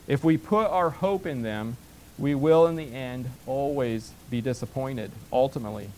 If 0.06 0.24
we 0.24 0.36
put 0.36 0.68
our 0.68 0.90
hope 0.90 1.26
in 1.26 1.42
them, 1.42 1.76
we 2.18 2.34
will 2.34 2.66
in 2.66 2.76
the 2.76 2.94
end 2.94 3.28
always 3.46 4.12
be 4.30 4.40
disappointed, 4.40 5.10
ultimately. 5.32 5.90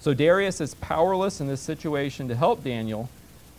So 0.00 0.14
Darius 0.14 0.60
is 0.60 0.74
powerless 0.74 1.40
in 1.40 1.46
this 1.46 1.60
situation 1.60 2.28
to 2.28 2.34
help 2.34 2.64
Daniel, 2.64 3.08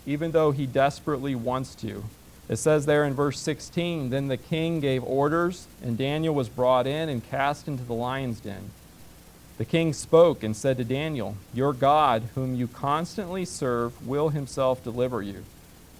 even 0.06 0.32
though 0.32 0.52
he 0.52 0.66
desperately 0.66 1.36
wants 1.36 1.74
to. 1.76 2.04
It 2.50 2.58
says 2.58 2.86
there 2.86 3.04
in 3.04 3.14
verse 3.14 3.40
16 3.40 4.10
Then 4.10 4.28
the 4.28 4.38
king 4.38 4.80
gave 4.80 5.04
orders, 5.04 5.68
and 5.84 5.98
Daniel 5.98 6.34
was 6.34 6.50
brought 6.50 6.88
in 6.88 7.10
and 7.10 7.28
cast 7.28 7.68
into 7.68 7.84
the 7.84 7.94
lion's 7.94 8.40
den. 8.40 8.72
The 9.58 9.66
king 9.66 9.92
spoke 9.92 10.44
and 10.44 10.56
said 10.56 10.78
to 10.78 10.84
Daniel, 10.84 11.36
Your 11.54 11.74
God, 11.74 12.24
whom 12.36 12.56
you 12.56 12.68
constantly 12.68 13.44
serve, 13.44 14.08
will 14.08 14.30
himself 14.30 14.84
deliver 14.84 15.22
you. 15.22 15.44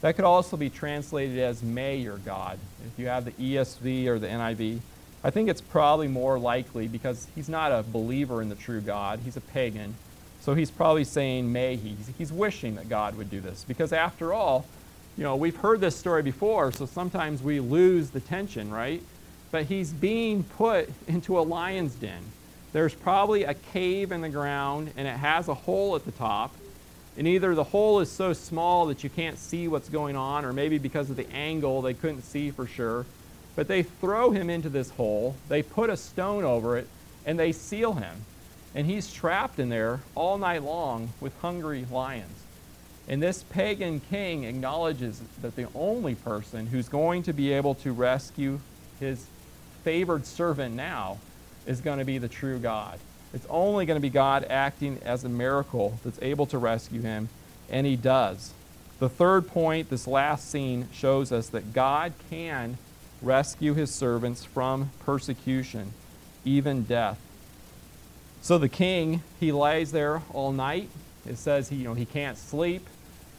That 0.02 0.16
could 0.16 0.26
also 0.26 0.58
be 0.58 0.70
translated 0.70 1.40
as 1.40 1.64
may 1.64 1.98
your 1.98 2.18
God, 2.18 2.60
if 2.86 3.00
you 3.00 3.08
have 3.08 3.26
the 3.26 3.32
ESV 3.32 4.06
or 4.08 4.20
the 4.20 4.28
NIV. 4.28 4.80
I 5.24 5.32
think 5.32 5.50
it's 5.50 5.60
probably 5.60 6.08
more 6.08 6.38
likely 6.38 6.88
because 6.88 7.28
he's 7.34 7.50
not 7.50 7.72
a 7.72 7.84
believer 7.84 8.44
in 8.44 8.50
the 8.50 8.56
true 8.56 8.80
God, 8.80 9.22
he's 9.26 9.38
a 9.38 9.42
pagan. 9.42 9.96
So 10.40 10.54
he's 10.54 10.72
probably 10.72 11.04
saying, 11.04 11.52
may 11.52 11.76
he. 11.76 11.98
He's 12.18 12.32
wishing 12.32 12.76
that 12.76 12.88
God 12.88 13.18
would 13.18 13.30
do 13.30 13.42
this. 13.42 13.66
Because 13.68 13.92
after 13.92 14.34
all, 14.34 14.66
you 15.18 15.24
know, 15.24 15.36
we've 15.36 15.56
heard 15.56 15.82
this 15.82 15.96
story 15.96 16.22
before, 16.22 16.72
so 16.72 16.86
sometimes 16.86 17.42
we 17.42 17.60
lose 17.60 18.12
the 18.12 18.20
tension, 18.20 18.70
right? 18.70 19.02
But 19.50 19.66
he's 19.66 19.92
being 19.92 20.44
put 20.44 20.90
into 21.08 21.40
a 21.40 21.42
lion's 21.42 21.96
den. 21.96 22.22
There's 22.72 22.94
probably 22.94 23.44
a 23.44 23.56
cave 23.56 24.12
in 24.12 24.22
the 24.22 24.30
ground, 24.30 24.92
and 24.96 25.08
it 25.08 25.18
has 25.18 25.48
a 25.48 25.54
hole 25.54 25.96
at 25.96 26.06
the 26.06 26.12
top. 26.12 26.54
And 27.18 27.28
either 27.28 27.56
the 27.56 27.64
hole 27.64 28.00
is 28.00 28.12
so 28.12 28.34
small 28.34 28.86
that 28.88 29.04
you 29.04 29.10
can't 29.10 29.40
see 29.40 29.68
what's 29.68 29.90
going 29.90 30.16
on, 30.16 30.46
or 30.46 30.54
maybe 30.54 30.78
because 30.78 31.10
of 31.10 31.16
the 31.16 31.28
angle 31.32 31.82
they 31.82 31.96
couldn't 31.96 32.22
see 32.22 32.52
for 32.52 32.68
sure. 32.68 33.08
But 33.56 33.68
they 33.68 33.82
throw 33.82 34.30
him 34.30 34.52
into 34.52 34.70
this 34.70 34.92
hole, 34.92 35.36
they 35.50 35.64
put 35.64 35.90
a 35.90 35.98
stone 35.98 36.44
over 36.44 36.78
it, 36.78 36.88
and 37.26 37.40
they 37.40 37.54
seal 37.54 37.94
him. 37.94 38.14
And 38.76 38.86
he's 38.86 39.12
trapped 39.12 39.58
in 39.58 39.70
there 39.70 40.02
all 40.14 40.38
night 40.38 40.62
long 40.62 41.10
with 41.20 41.36
hungry 41.42 41.88
lions. 41.90 42.38
And 43.08 43.24
this 43.24 43.44
pagan 43.44 44.02
king 44.02 44.44
acknowledges 44.44 45.22
that 45.42 45.56
the 45.56 45.68
only 45.74 46.16
person 46.16 46.68
who's 46.68 46.90
going 46.90 47.24
to 47.24 47.34
be 47.34 47.54
able 47.54 47.76
to 47.76 47.94
rescue 47.94 48.60
his 49.00 49.26
favored 49.84 50.26
servant 50.26 50.76
now 50.76 51.20
is 51.66 51.80
going 51.80 52.00
to 52.00 52.06
be 52.06 52.18
the 52.18 52.28
true 52.28 52.60
God. 52.60 53.00
It's 53.34 53.48
only 53.50 53.86
going 53.86 53.96
to 53.96 54.02
be 54.02 54.10
God 54.10 54.46
acting 54.50 55.00
as 55.06 55.24
a 55.24 55.30
miracle 55.30 56.00
that's 56.04 56.22
able 56.22 56.46
to 56.48 56.58
rescue 56.58 57.02
him, 57.02 57.30
and 57.70 57.86
he 57.86 57.96
does. 57.96 58.54
The 59.00 59.10
third 59.10 59.48
point, 59.48 59.90
this 59.90 60.08
last 60.08 60.50
scene, 60.50 60.90
shows 60.92 61.32
us 61.32 61.50
that 61.50 61.74
God 61.74 62.14
can 62.30 62.78
rescue 63.22 63.74
his 63.74 63.94
servants 63.94 64.44
from 64.44 64.92
persecution, 65.06 65.94
even 66.44 66.84
death. 66.84 67.20
So 68.42 68.58
the 68.58 68.70
king, 68.70 69.22
he 69.40 69.52
lays 69.52 69.92
there 69.92 70.22
all 70.34 70.52
night. 70.52 70.90
It 71.26 71.38
says 71.38 71.70
he, 71.70 71.78
you 71.78 71.84
know, 71.84 71.94
he 71.94 72.06
can't 72.06 72.38
sleep. 72.38 72.88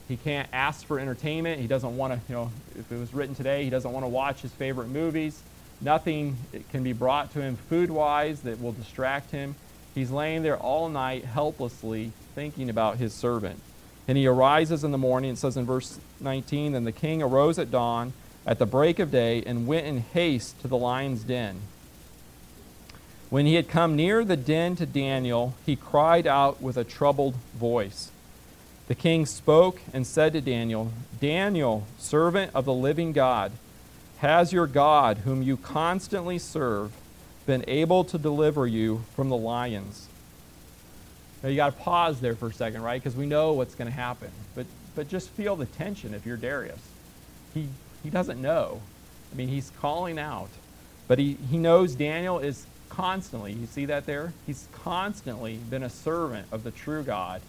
He 0.09 0.17
can't 0.17 0.49
ask 0.53 0.87
for 0.87 0.99
entertainment. 0.99 1.61
He 1.61 1.67
doesn't 1.67 1.97
want 1.97 2.15
to, 2.15 2.21
you 2.29 2.35
know, 2.35 2.51
if 2.79 2.91
it 2.91 2.99
was 2.99 3.13
written 3.13 3.35
today, 3.35 3.63
he 3.65 3.71
doesn't 3.71 3.93
want 3.93 4.05
to 4.05 4.09
watch 4.09 4.41
his 4.41 4.51
favorite 4.53 4.89
movies. 4.89 5.43
Nothing 5.81 6.39
can 6.71 6.83
be 6.83 6.95
brought 6.95 7.33
to 7.35 7.43
him 7.43 7.57
food 7.57 7.91
wise 7.91 8.41
that 8.41 8.61
will 8.61 8.73
distract 8.73 9.31
him. 9.31 9.55
He's 9.95 10.11
laying 10.11 10.43
there 10.43 10.57
all 10.57 10.89
night 10.89 11.25
helplessly 11.25 12.13
thinking 12.35 12.71
about 12.71 12.97
his 12.97 13.13
servant. 13.13 13.61
And 14.09 14.17
he 14.17 14.27
arises 14.27 14.83
in 14.83 14.93
the 14.93 14.99
morning. 14.99 15.33
It 15.33 15.39
says 15.39 15.57
in 15.57 15.67
verse 15.67 16.01
19 16.21 16.73
Then 16.73 16.85
the 16.85 16.93
king 16.93 17.23
arose 17.23 17.59
at 17.59 17.71
dawn 17.71 18.15
at 18.47 18.59
the 18.59 18.67
break 18.67 18.99
of 18.99 19.11
day 19.11 19.43
and 19.45 19.67
went 19.67 19.87
in 19.87 19.99
haste 19.99 20.59
to 20.63 20.69
the 20.69 20.77
lion's 20.79 21.23
den. 21.23 21.61
When 23.29 23.45
he 23.45 23.55
had 23.55 23.69
come 23.69 23.95
near 23.95 24.25
the 24.25 24.39
den 24.39 24.75
to 24.77 24.87
Daniel, 24.87 25.55
he 25.67 25.77
cried 25.77 26.27
out 26.27 26.63
with 26.63 26.79
a 26.79 26.85
troubled 26.85 27.35
voice. 27.55 28.11
The 28.89 28.95
king 28.95 29.27
spoke 29.27 29.83
and 29.93 30.07
said 30.07 30.33
to 30.33 30.41
Daniel, 30.41 30.91
Daniel, 31.21 31.87
servant 31.99 32.53
of 32.55 32.65
the 32.65 32.73
living 32.73 33.13
God, 33.13 33.53
has 34.19 34.51
your 34.51 34.67
God, 34.67 35.19
whom 35.19 35.43
you 35.43 35.59
constantly 35.59 36.39
serve, 36.39 36.93
been 37.47 37.65
able 37.69 38.03
to 38.05 38.17
deliver 38.17 38.67
you 38.67 39.05
from 39.15 39.29
the 39.29 39.37
lions? 39.37 40.09
Now 41.43 41.51
you 41.51 41.57
got 41.57 41.77
to 41.77 41.83
pause 41.83 42.21
there 42.21 42.35
for 42.35 42.49
a 42.49 42.53
second, 42.53 42.83
right? 42.83 43.01
Because 43.01 43.15
we 43.15 43.27
know 43.27 43.53
what's 43.53 43.75
going 43.75 43.91
to 43.91 43.95
happen. 43.95 44.31
But, 44.55 44.65
but 44.97 45.07
just 45.07 45.29
feel 45.31 45.55
the 45.55 45.67
tension 45.67 46.15
if 46.15 46.25
you're 46.25 46.39
Darius. 46.39 46.81
He, 47.53 47.69
he 48.03 48.09
doesn't 48.09 48.41
know. 48.41 48.81
I 49.31 49.37
mean, 49.37 49.49
he's 49.49 49.71
calling 49.81 50.19
out. 50.19 50.49
But 51.07 51.19
he, 51.19 51.37
he 51.51 51.59
knows 51.59 51.95
Daniel 51.95 52.39
is 52.39 52.67
constantly, 52.89 53.53
you 53.53 53.67
see 53.67 53.85
that 53.85 54.07
there? 54.07 54.33
He's 54.47 54.67
constantly 54.73 55.59
been 55.59 55.83
a 55.83 55.91
servant 55.91 56.49
of 56.51 56.65
the 56.65 56.71
true 56.71 57.03
God 57.03 57.43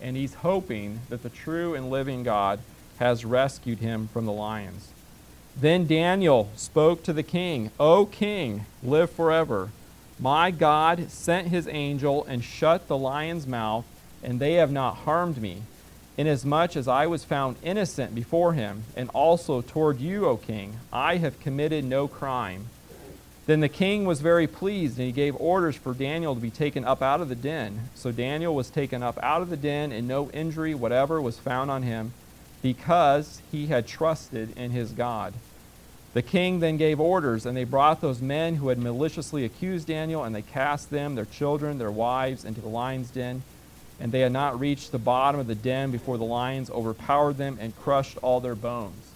and 0.00 0.16
he's 0.16 0.34
hoping 0.34 1.00
that 1.08 1.22
the 1.22 1.28
true 1.28 1.74
and 1.74 1.90
living 1.90 2.22
God 2.22 2.60
has 2.98 3.24
rescued 3.24 3.78
him 3.78 4.08
from 4.08 4.26
the 4.26 4.32
lions. 4.32 4.88
Then 5.56 5.86
Daniel 5.86 6.50
spoke 6.56 7.02
to 7.04 7.12
the 7.12 7.22
king, 7.22 7.70
O 7.78 8.06
king, 8.06 8.66
live 8.82 9.10
forever. 9.10 9.70
My 10.18 10.50
God 10.50 11.10
sent 11.10 11.48
his 11.48 11.66
angel 11.66 12.24
and 12.24 12.44
shut 12.44 12.88
the 12.88 12.96
lion's 12.96 13.46
mouth, 13.46 13.84
and 14.22 14.38
they 14.38 14.54
have 14.54 14.70
not 14.70 14.96
harmed 14.98 15.40
me, 15.40 15.62
inasmuch 16.16 16.76
as 16.76 16.86
I 16.86 17.06
was 17.06 17.24
found 17.24 17.56
innocent 17.62 18.14
before 18.14 18.52
him, 18.52 18.84
and 18.94 19.08
also 19.10 19.62
toward 19.62 19.98
you, 19.98 20.26
O 20.26 20.36
king. 20.36 20.76
I 20.92 21.16
have 21.16 21.40
committed 21.40 21.84
no 21.84 22.06
crime. 22.06 22.66
Then 23.50 23.58
the 23.58 23.68
king 23.68 24.04
was 24.04 24.20
very 24.20 24.46
pleased, 24.46 24.96
and 24.96 25.06
he 25.06 25.12
gave 25.12 25.34
orders 25.34 25.74
for 25.74 25.92
Daniel 25.92 26.36
to 26.36 26.40
be 26.40 26.52
taken 26.52 26.84
up 26.84 27.02
out 27.02 27.20
of 27.20 27.28
the 27.28 27.34
den. 27.34 27.88
So 27.96 28.12
Daniel 28.12 28.54
was 28.54 28.70
taken 28.70 29.02
up 29.02 29.18
out 29.24 29.42
of 29.42 29.50
the 29.50 29.56
den, 29.56 29.90
and 29.90 30.06
no 30.06 30.30
injury 30.30 30.72
whatever 30.72 31.20
was 31.20 31.36
found 31.36 31.68
on 31.68 31.82
him, 31.82 32.12
because 32.62 33.42
he 33.50 33.66
had 33.66 33.88
trusted 33.88 34.56
in 34.56 34.70
his 34.70 34.92
God. 34.92 35.34
The 36.14 36.22
king 36.22 36.60
then 36.60 36.76
gave 36.76 37.00
orders, 37.00 37.44
and 37.44 37.56
they 37.56 37.64
brought 37.64 38.00
those 38.00 38.22
men 38.22 38.54
who 38.54 38.68
had 38.68 38.78
maliciously 38.78 39.44
accused 39.44 39.88
Daniel, 39.88 40.22
and 40.22 40.32
they 40.32 40.42
cast 40.42 40.90
them, 40.90 41.16
their 41.16 41.24
children, 41.24 41.78
their 41.78 41.90
wives, 41.90 42.44
into 42.44 42.60
the 42.60 42.68
lion's 42.68 43.10
den. 43.10 43.42
And 43.98 44.12
they 44.12 44.20
had 44.20 44.30
not 44.30 44.60
reached 44.60 44.92
the 44.92 44.98
bottom 44.98 45.40
of 45.40 45.48
the 45.48 45.56
den 45.56 45.90
before 45.90 46.18
the 46.18 46.24
lions 46.24 46.70
overpowered 46.70 47.36
them 47.36 47.58
and 47.60 47.76
crushed 47.80 48.16
all 48.18 48.38
their 48.38 48.54
bones. 48.54 49.10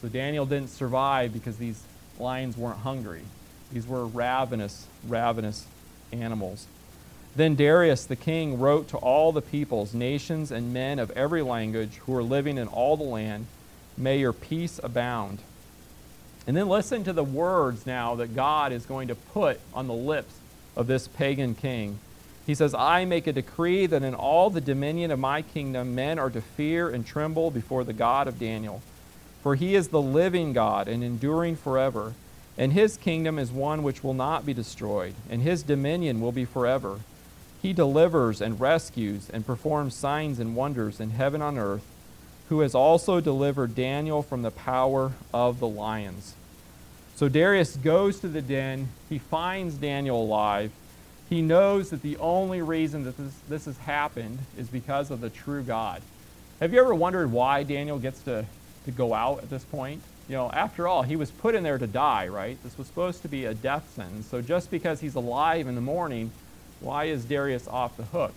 So 0.00 0.06
Daniel 0.06 0.46
didn't 0.46 0.70
survive 0.70 1.32
because 1.32 1.56
these 1.56 1.82
lions 2.20 2.56
weren't 2.56 2.78
hungry. 2.78 3.22
These 3.72 3.86
were 3.86 4.06
ravenous, 4.06 4.86
ravenous 5.06 5.66
animals. 6.12 6.66
Then 7.36 7.54
Darius 7.54 8.04
the 8.04 8.16
king 8.16 8.58
wrote 8.58 8.88
to 8.88 8.96
all 8.96 9.32
the 9.32 9.42
peoples, 9.42 9.94
nations, 9.94 10.50
and 10.50 10.72
men 10.72 10.98
of 10.98 11.10
every 11.12 11.42
language 11.42 11.96
who 12.06 12.16
are 12.16 12.22
living 12.22 12.58
in 12.58 12.66
all 12.68 12.96
the 12.96 13.04
land, 13.04 13.46
May 13.96 14.18
your 14.18 14.32
peace 14.32 14.80
abound. 14.82 15.40
And 16.46 16.56
then 16.56 16.68
listen 16.68 17.04
to 17.04 17.12
the 17.12 17.24
words 17.24 17.86
now 17.86 18.14
that 18.16 18.34
God 18.34 18.72
is 18.72 18.86
going 18.86 19.08
to 19.08 19.14
put 19.14 19.60
on 19.74 19.86
the 19.86 19.94
lips 19.94 20.34
of 20.74 20.86
this 20.86 21.06
pagan 21.06 21.54
king. 21.54 21.98
He 22.46 22.54
says, 22.54 22.74
I 22.74 23.04
make 23.04 23.26
a 23.26 23.32
decree 23.32 23.86
that 23.86 24.02
in 24.02 24.14
all 24.14 24.50
the 24.50 24.60
dominion 24.60 25.10
of 25.10 25.18
my 25.18 25.42
kingdom 25.42 25.94
men 25.94 26.18
are 26.18 26.30
to 26.30 26.40
fear 26.40 26.88
and 26.88 27.06
tremble 27.06 27.50
before 27.50 27.84
the 27.84 27.92
God 27.92 28.26
of 28.26 28.38
Daniel. 28.38 28.82
For 29.42 29.54
he 29.54 29.74
is 29.74 29.88
the 29.88 30.02
living 30.02 30.52
God 30.52 30.88
and 30.88 31.04
enduring 31.04 31.56
forever 31.56 32.14
and 32.60 32.74
his 32.74 32.98
kingdom 32.98 33.38
is 33.38 33.50
one 33.50 33.82
which 33.82 34.04
will 34.04 34.12
not 34.12 34.44
be 34.44 34.52
destroyed, 34.52 35.14
and 35.30 35.40
his 35.40 35.62
dominion 35.62 36.20
will 36.20 36.30
be 36.30 36.44
forever. 36.44 37.00
He 37.62 37.72
delivers 37.72 38.42
and 38.42 38.60
rescues 38.60 39.30
and 39.30 39.46
performs 39.46 39.94
signs 39.94 40.38
and 40.38 40.54
wonders 40.54 41.00
in 41.00 41.12
heaven 41.12 41.40
on 41.40 41.56
earth, 41.56 41.82
who 42.50 42.60
has 42.60 42.74
also 42.74 43.18
delivered 43.18 43.74
Daniel 43.74 44.22
from 44.22 44.42
the 44.42 44.50
power 44.50 45.12
of 45.32 45.58
the 45.58 45.66
lions. 45.66 46.34
So 47.16 47.30
Darius 47.30 47.76
goes 47.76 48.20
to 48.20 48.28
the 48.28 48.42
den. 48.42 48.88
He 49.08 49.16
finds 49.18 49.76
Daniel 49.76 50.22
alive. 50.22 50.70
He 51.30 51.40
knows 51.40 51.88
that 51.88 52.02
the 52.02 52.18
only 52.18 52.60
reason 52.60 53.04
that 53.04 53.16
this, 53.16 53.32
this 53.48 53.64
has 53.64 53.78
happened 53.78 54.38
is 54.58 54.68
because 54.68 55.10
of 55.10 55.22
the 55.22 55.30
true 55.30 55.62
God. 55.62 56.02
Have 56.60 56.74
you 56.74 56.80
ever 56.80 56.94
wondered 56.94 57.32
why 57.32 57.62
Daniel 57.62 57.98
gets 57.98 58.20
to, 58.24 58.44
to 58.84 58.90
go 58.90 59.14
out 59.14 59.38
at 59.38 59.48
this 59.48 59.64
point? 59.64 60.02
You 60.30 60.36
know, 60.36 60.48
after 60.52 60.86
all, 60.86 61.02
he 61.02 61.16
was 61.16 61.28
put 61.32 61.56
in 61.56 61.64
there 61.64 61.76
to 61.76 61.88
die, 61.88 62.28
right? 62.28 62.56
This 62.62 62.78
was 62.78 62.86
supposed 62.86 63.22
to 63.22 63.28
be 63.28 63.46
a 63.46 63.52
death 63.52 63.90
sentence. 63.96 64.28
So 64.28 64.40
just 64.40 64.70
because 64.70 65.00
he's 65.00 65.16
alive 65.16 65.66
in 65.66 65.74
the 65.74 65.80
morning, 65.80 66.30
why 66.78 67.06
is 67.06 67.24
Darius 67.24 67.66
off 67.66 67.96
the 67.96 68.04
hook? 68.04 68.32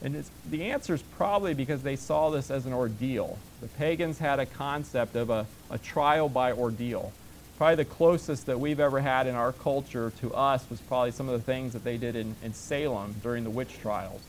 And 0.00 0.24
the 0.48 0.70
answer 0.70 0.94
is 0.94 1.02
probably 1.02 1.52
because 1.52 1.82
they 1.82 1.96
saw 1.96 2.30
this 2.30 2.50
as 2.50 2.64
an 2.64 2.72
ordeal. 2.72 3.38
The 3.60 3.68
pagans 3.68 4.18
had 4.18 4.40
a 4.40 4.46
concept 4.46 5.14
of 5.14 5.28
a, 5.28 5.46
a 5.70 5.76
trial 5.76 6.30
by 6.30 6.52
ordeal. 6.52 7.12
Probably 7.58 7.76
the 7.76 7.84
closest 7.84 8.46
that 8.46 8.58
we've 8.58 8.80
ever 8.80 9.00
had 9.00 9.26
in 9.26 9.34
our 9.34 9.52
culture 9.52 10.14
to 10.20 10.32
us 10.32 10.64
was 10.70 10.80
probably 10.80 11.10
some 11.10 11.28
of 11.28 11.38
the 11.38 11.44
things 11.44 11.74
that 11.74 11.84
they 11.84 11.98
did 11.98 12.16
in, 12.16 12.34
in 12.42 12.54
Salem 12.54 13.14
during 13.22 13.44
the 13.44 13.50
witch 13.50 13.78
trials. 13.82 14.22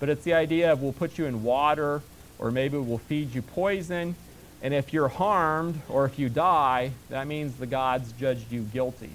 But 0.00 0.08
it's 0.08 0.24
the 0.24 0.32
idea 0.32 0.72
of 0.72 0.80
we'll 0.80 0.94
put 0.94 1.18
you 1.18 1.26
in 1.26 1.42
water, 1.42 2.00
or 2.38 2.50
maybe 2.50 2.78
we'll 2.78 2.96
feed 2.96 3.34
you 3.34 3.42
poison, 3.42 4.14
and 4.62 4.74
if 4.74 4.92
you're 4.92 5.08
harmed 5.08 5.80
or 5.88 6.04
if 6.04 6.18
you 6.18 6.28
die, 6.28 6.92
that 7.10 7.26
means 7.26 7.56
the 7.56 7.66
gods 7.66 8.12
judged 8.12 8.50
you 8.50 8.62
guilty. 8.62 9.10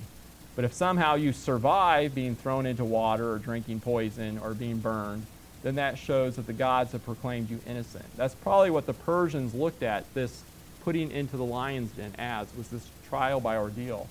But 0.56 0.66
if 0.66 0.74
somehow 0.74 1.16
you 1.16 1.34
survive 1.34 2.14
being 2.14 2.36
thrown 2.36 2.66
into 2.66 2.86
water 2.86 3.32
or 3.32 3.40
drinking 3.40 3.82
poison 3.82 4.40
or 4.40 4.54
being 4.54 4.78
burned, 4.78 5.26
then 5.64 5.76
that 5.76 5.98
shows 5.98 6.36
that 6.36 6.46
the 6.46 6.54
gods 6.54 6.92
have 6.92 7.04
proclaimed 7.04 7.50
you 7.50 7.60
innocent. 7.66 8.06
That's 8.16 8.36
probably 8.36 8.70
what 8.70 8.86
the 8.86 8.94
Persians 8.94 9.54
looked 9.54 9.82
at 9.82 10.12
this 10.14 10.44
putting 10.84 11.12
into 11.12 11.38
the 11.38 11.46
lion's 11.46 11.92
den 11.92 12.14
as 12.18 12.48
was 12.56 12.68
this 12.68 12.88
trial 13.08 13.40
by 13.40 13.58
ordeal. 13.58 14.08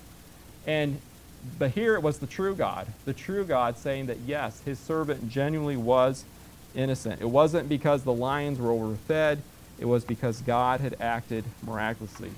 And 0.65 0.99
but 1.59 1.71
here 1.71 1.95
it 1.95 2.01
was 2.01 2.19
the 2.19 2.27
true 2.27 2.55
God, 2.55 2.87
the 3.05 3.13
true 3.13 3.43
God 3.43 3.77
saying 3.77 4.05
that 4.07 4.17
yes, 4.25 4.61
his 4.61 4.79
servant 4.79 5.29
genuinely 5.29 5.77
was 5.77 6.23
innocent. 6.73 7.21
It 7.21 7.29
wasn't 7.29 7.69
because 7.69 8.03
the 8.03 8.13
lions 8.13 8.59
were 8.59 8.71
overfed 8.71 9.39
it 9.79 9.85
was 9.85 10.05
because 10.05 10.41
God 10.41 10.81
had 10.81 10.95
acted 10.99 11.43
miraculously. 11.65 12.31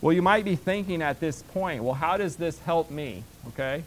Well, 0.00 0.12
you 0.12 0.22
might 0.22 0.44
be 0.44 0.56
thinking 0.56 1.02
at 1.02 1.20
this 1.20 1.42
point, 1.42 1.82
well, 1.82 1.94
how 1.94 2.16
does 2.16 2.36
this 2.36 2.58
help 2.60 2.90
me? 2.90 3.24
Okay? 3.48 3.84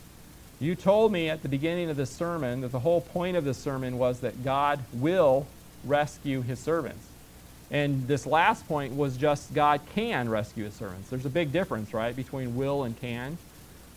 You 0.60 0.74
told 0.74 1.12
me 1.12 1.30
at 1.30 1.44
the 1.44 1.50
beginning 1.50 1.90
of 1.90 1.98
the 1.98 2.06
sermon 2.06 2.62
that 2.62 2.72
the 2.72 2.80
whole 2.80 3.02
point 3.02 3.38
of 3.38 3.46
the 3.46 3.54
sermon 3.54 3.98
was 4.00 4.22
that 4.22 4.44
God 4.44 4.80
will 4.94 5.46
rescue 5.84 6.42
his 6.42 6.60
servants. 6.60 7.06
And 7.70 8.08
this 8.08 8.26
last 8.26 8.68
point 8.68 8.96
was 8.96 9.18
just 9.18 9.54
God 9.54 9.82
can 9.94 10.30
rescue 10.30 10.64
his 10.64 10.74
servants. 10.74 11.10
There's 11.10 11.26
a 11.26 11.30
big 11.30 11.52
difference, 11.52 11.94
right, 11.94 12.16
between 12.16 12.56
will 12.56 12.84
and 12.84 13.00
can. 13.00 13.38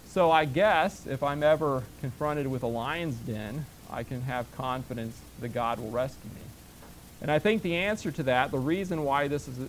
So 0.07 0.31
I 0.31 0.45
guess 0.45 1.07
if 1.07 1.23
I'm 1.23 1.43
ever 1.43 1.85
confronted 2.01 2.49
with 2.49 2.65
a 2.65 2.67
lion's 2.67 3.15
den, 3.17 3.65
I 3.89 4.03
can 4.03 4.23
have 4.23 4.51
confidence 4.57 5.19
that 5.41 5.51
God 5.51 5.79
will 5.79 5.91
rescue 5.91 6.31
me. 6.31 6.41
And 7.21 7.31
I 7.31 7.39
think 7.39 7.63
the 7.63 7.77
answer 7.77 8.11
to 8.11 8.23
that, 8.25 8.51
the 8.51 8.59
reason 8.59 9.05
why 9.05 9.29
this 9.29 9.47
is 9.47 9.59
a 9.59 9.69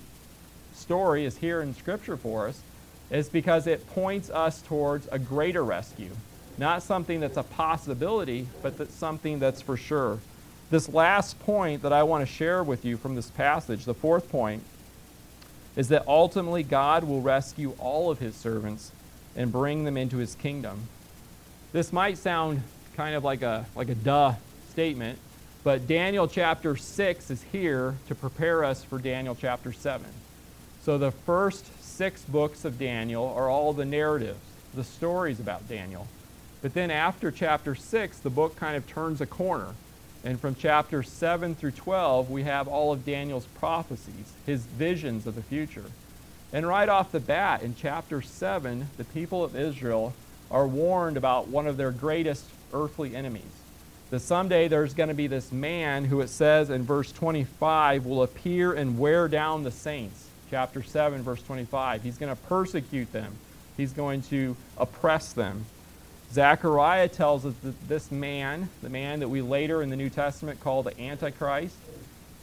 story 0.74 1.26
is 1.26 1.38
here 1.38 1.62
in 1.62 1.74
Scripture 1.76 2.18
for 2.18 2.48
us, 2.48 2.62
is 3.10 3.28
because 3.28 3.68
it 3.68 3.88
points 3.90 4.30
us 4.30 4.62
towards 4.62 5.08
a 5.12 5.20
greater 5.20 5.64
rescue. 5.64 6.12
Not 6.58 6.84
something 6.84 7.20
that's 7.20 7.38
a 7.38 7.44
possibility, 7.44 8.48
but 8.62 8.78
that's 8.78 8.94
something 8.94 9.40
that's 9.40 9.62
for 9.62 9.76
sure. 9.76 10.20
This 10.70 10.88
last 10.88 11.38
point 11.40 11.82
that 11.82 11.92
I 11.92 12.04
want 12.04 12.26
to 12.26 12.32
share 12.32 12.64
with 12.64 12.86
you 12.86 12.96
from 12.96 13.16
this 13.16 13.30
passage, 13.30 13.84
the 13.84 13.94
fourth 13.94 14.30
point, 14.30 14.64
is 15.76 15.90
that 15.90 16.08
ultimately 16.08 16.64
God 16.64 17.04
will 17.04 17.22
rescue 17.22 17.74
all 17.80 18.10
of 18.10 18.20
his 18.20 18.36
servants 18.36 18.92
and 19.36 19.52
bring 19.52 19.84
them 19.84 19.98
into 19.98 20.18
his 20.18 20.36
kingdom. 20.36 20.88
This 21.74 21.92
might 21.92 22.18
sound 22.18 22.64
kind 22.96 23.16
of 23.16 23.24
like 23.24 23.42
a 23.42 23.66
like 23.76 23.90
a 23.90 23.96
duh 23.96 24.34
statement, 24.70 25.20
but 25.64 25.88
Daniel 25.88 26.28
chapter 26.28 26.76
6 26.76 27.30
is 27.30 27.44
here 27.52 27.96
to 28.08 28.16
prepare 28.16 28.64
us 28.64 28.84
for 28.84 28.98
Daniel 28.98 29.36
chapter 29.40 29.72
7. 29.72 30.06
So 30.84 30.98
the 30.98 31.12
first 31.12 31.66
6 31.84 32.24
books 32.26 32.66
of 32.66 32.80
Daniel 32.80 33.32
are 33.36 33.50
all 33.50 33.74
the 33.74 33.86
narratives, 33.86 34.40
the 34.74 34.84
stories 34.84 35.40
about 35.40 35.70
Daniel. 35.70 36.08
But 36.62 36.74
then 36.74 36.90
after 36.90 37.32
chapter 37.32 37.76
6, 37.76 38.20
the 38.20 38.30
book 38.30 38.56
kind 38.56 38.76
of 38.76 38.88
turns 38.88 39.22
a 39.22 39.26
corner. 39.26 39.76
And 40.24 40.40
from 40.40 40.56
chapter 40.56 41.04
7 41.04 41.56
through 41.56 41.72
12, 41.72 42.30
we 42.30 42.44
have 42.44 42.68
all 42.68 42.92
of 42.92 43.06
Daniel's 43.06 43.46
prophecies, 43.60 44.34
his 44.46 44.62
visions 44.62 45.26
of 45.28 45.36
the 45.36 45.42
future. 45.42 45.86
And 46.54 46.68
right 46.68 46.90
off 46.90 47.12
the 47.12 47.20
bat, 47.20 47.64
in 47.64 47.76
chapter 47.76 48.22
7, 48.22 48.88
the 48.98 49.04
people 49.04 49.44
of 49.44 49.56
Israel 49.56 50.14
are 50.50 50.68
warned 50.68 51.18
about 51.18 51.48
one 51.48 51.66
of 51.66 51.78
their 51.78 51.92
greatest 51.92 52.46
earthly 52.74 53.16
enemies. 53.16 53.61
That 54.12 54.20
someday 54.20 54.68
there's 54.68 54.94
going 54.94 55.08
to 55.08 55.16
be 55.16 55.28
this 55.28 55.54
man 55.54 56.04
who 56.04 56.20
it 56.20 56.28
says 56.28 56.70
in 56.70 56.84
verse 56.84 57.14
25 57.14 58.06
will 58.06 58.24
appear 58.24 58.74
and 58.74 59.00
wear 59.00 59.30
down 59.30 59.64
the 59.64 59.72
saints. 59.72 60.28
Chapter 60.50 60.84
7, 60.84 61.24
verse 61.24 61.42
25. 61.44 62.04
He's 62.04 62.18
going 62.18 62.36
to 62.36 62.42
persecute 62.44 63.14
them, 63.14 63.34
he's 63.78 63.94
going 63.94 64.22
to 64.24 64.58
oppress 64.78 65.32
them. 65.32 65.66
Zechariah 66.34 67.08
tells 67.08 67.46
us 67.46 67.54
that 67.64 67.88
this 67.88 68.12
man, 68.12 68.70
the 68.82 68.90
man 68.90 69.22
that 69.22 69.30
we 69.30 69.42
later 69.42 69.82
in 69.82 69.90
the 69.90 69.96
New 69.96 70.10
Testament 70.10 70.60
call 70.60 70.84
the 70.84 71.00
Antichrist, 71.00 71.76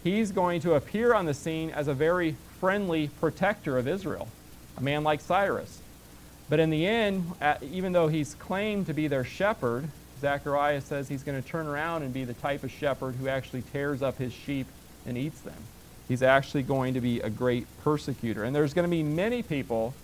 he's 0.02 0.32
going 0.32 0.62
to 0.62 0.74
appear 0.74 1.12
on 1.12 1.26
the 1.26 1.34
scene 1.34 1.70
as 1.70 1.86
a 1.86 1.94
very 1.94 2.36
friendly 2.60 3.08
protector 3.20 3.76
of 3.76 3.86
Israel, 3.86 4.28
a 4.78 4.82
man 4.82 5.04
like 5.04 5.20
Cyrus. 5.20 5.80
But 6.48 6.60
in 6.60 6.70
the 6.70 6.86
end, 6.86 7.32
uh, 7.42 7.56
even 7.60 7.92
though 7.92 8.08
he's 8.08 8.34
claimed 8.34 8.86
to 8.86 8.94
be 8.94 9.06
their 9.06 9.24
shepherd, 9.24 9.88
Zechariah 10.20 10.80
says 10.80 11.08
he's 11.08 11.22
going 11.22 11.40
to 11.40 11.48
turn 11.48 11.66
around 11.66 12.02
and 12.02 12.12
be 12.12 12.24
the 12.24 12.34
type 12.34 12.64
of 12.64 12.70
shepherd 12.70 13.14
who 13.16 13.28
actually 13.28 13.62
tears 13.72 14.02
up 14.02 14.18
his 14.18 14.32
sheep 14.32 14.66
and 15.06 15.16
eats 15.16 15.40
them. 15.40 15.62
He's 16.08 16.22
actually 16.22 16.62
going 16.62 16.94
to 16.94 17.00
be 17.00 17.20
a 17.20 17.30
great 17.30 17.66
persecutor. 17.82 18.44
And 18.44 18.54
there's 18.54 18.74
going 18.74 18.84
to 18.84 18.90
be 18.90 19.02
many 19.02 19.42
people 19.42 19.94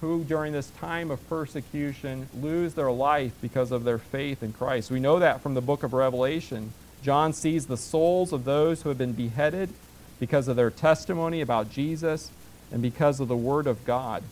who, 0.00 0.24
during 0.24 0.52
this 0.52 0.70
time 0.70 1.10
of 1.10 1.26
persecution, 1.28 2.28
lose 2.40 2.74
their 2.74 2.90
life 2.90 3.32
because 3.40 3.72
of 3.72 3.84
their 3.84 3.98
faith 3.98 4.42
in 4.42 4.52
Christ. 4.52 4.90
We 4.90 5.00
know 5.00 5.18
that 5.18 5.40
from 5.40 5.54
the 5.54 5.62
book 5.62 5.82
of 5.82 5.92
Revelation. 5.92 6.72
John 7.02 7.32
sees 7.32 7.66
the 7.66 7.76
souls 7.76 8.32
of 8.32 8.44
those 8.44 8.82
who 8.82 8.90
have 8.90 8.98
been 8.98 9.12
beheaded 9.12 9.70
because 10.18 10.48
of 10.48 10.56
their 10.56 10.70
testimony 10.70 11.40
about 11.40 11.70
Jesus 11.70 12.30
and 12.70 12.82
because 12.82 13.20
of 13.20 13.28
the 13.28 13.36
Word 13.36 13.66
of 13.66 13.84
God. 13.84 14.22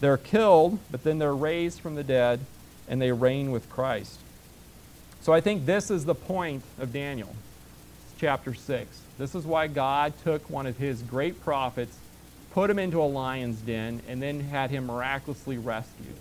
They're 0.00 0.16
killed, 0.16 0.78
but 0.90 1.02
then 1.02 1.18
they're 1.18 1.34
raised 1.34 1.80
from 1.80 1.96
the 1.96 2.04
dead 2.04 2.40
and 2.88 3.02
they 3.02 3.12
reign 3.12 3.50
with 3.50 3.68
Christ. 3.70 4.20
So 5.22 5.32
I 5.32 5.40
think 5.40 5.66
this 5.66 5.90
is 5.90 6.04
the 6.04 6.14
point 6.14 6.62
of 6.78 6.92
Daniel, 6.92 7.34
chapter 8.18 8.54
6. 8.54 9.00
This 9.18 9.34
is 9.34 9.44
why 9.44 9.66
God 9.66 10.12
took 10.22 10.48
one 10.48 10.66
of 10.66 10.76
his 10.76 11.02
great 11.02 11.42
prophets 11.42 11.96
put 12.58 12.70
him 12.70 12.78
into 12.80 13.00
a 13.00 13.04
lion's 13.04 13.60
den, 13.60 14.02
and 14.08 14.20
then 14.20 14.40
had 14.40 14.68
him 14.70 14.86
miraculously 14.86 15.58
rescued 15.58 16.16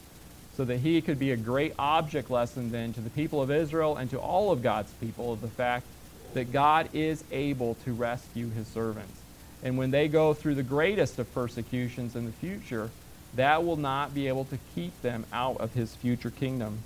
so 0.55 0.65
that 0.65 0.77
he 0.77 1.01
could 1.01 1.17
be 1.17 1.31
a 1.31 1.37
great 1.37 1.73
object 1.79 2.29
lesson 2.29 2.71
then 2.71 2.93
to 2.93 3.01
the 3.01 3.09
people 3.09 3.41
of 3.41 3.49
Israel 3.49 3.97
and 3.97 4.09
to 4.09 4.19
all 4.19 4.51
of 4.51 4.61
God's 4.61 4.91
people 4.93 5.33
of 5.33 5.41
the 5.41 5.47
fact 5.47 5.85
that 6.35 6.51
God 6.51 6.89
is 6.93 7.23
able 7.31 7.75
to 7.85 7.93
rescue 7.93 8.49
his 8.49 8.67
servants. 8.67 9.19
And 9.63 9.77
when 9.79 9.89
they 9.89 10.07
go 10.07 10.35
through 10.35 10.53
the 10.53 10.61
greatest 10.63 11.17
of 11.17 11.33
persecutions 11.33 12.15
in 12.15 12.25
the 12.25 12.31
future, 12.31 12.89
that 13.35 13.63
will 13.63 13.75
not 13.75 14.13
be 14.13 14.27
able 14.27 14.45
to 14.45 14.59
keep 14.75 15.01
them 15.01 15.25
out 15.33 15.57
of 15.57 15.73
his 15.73 15.95
future 15.95 16.29
kingdom. 16.29 16.79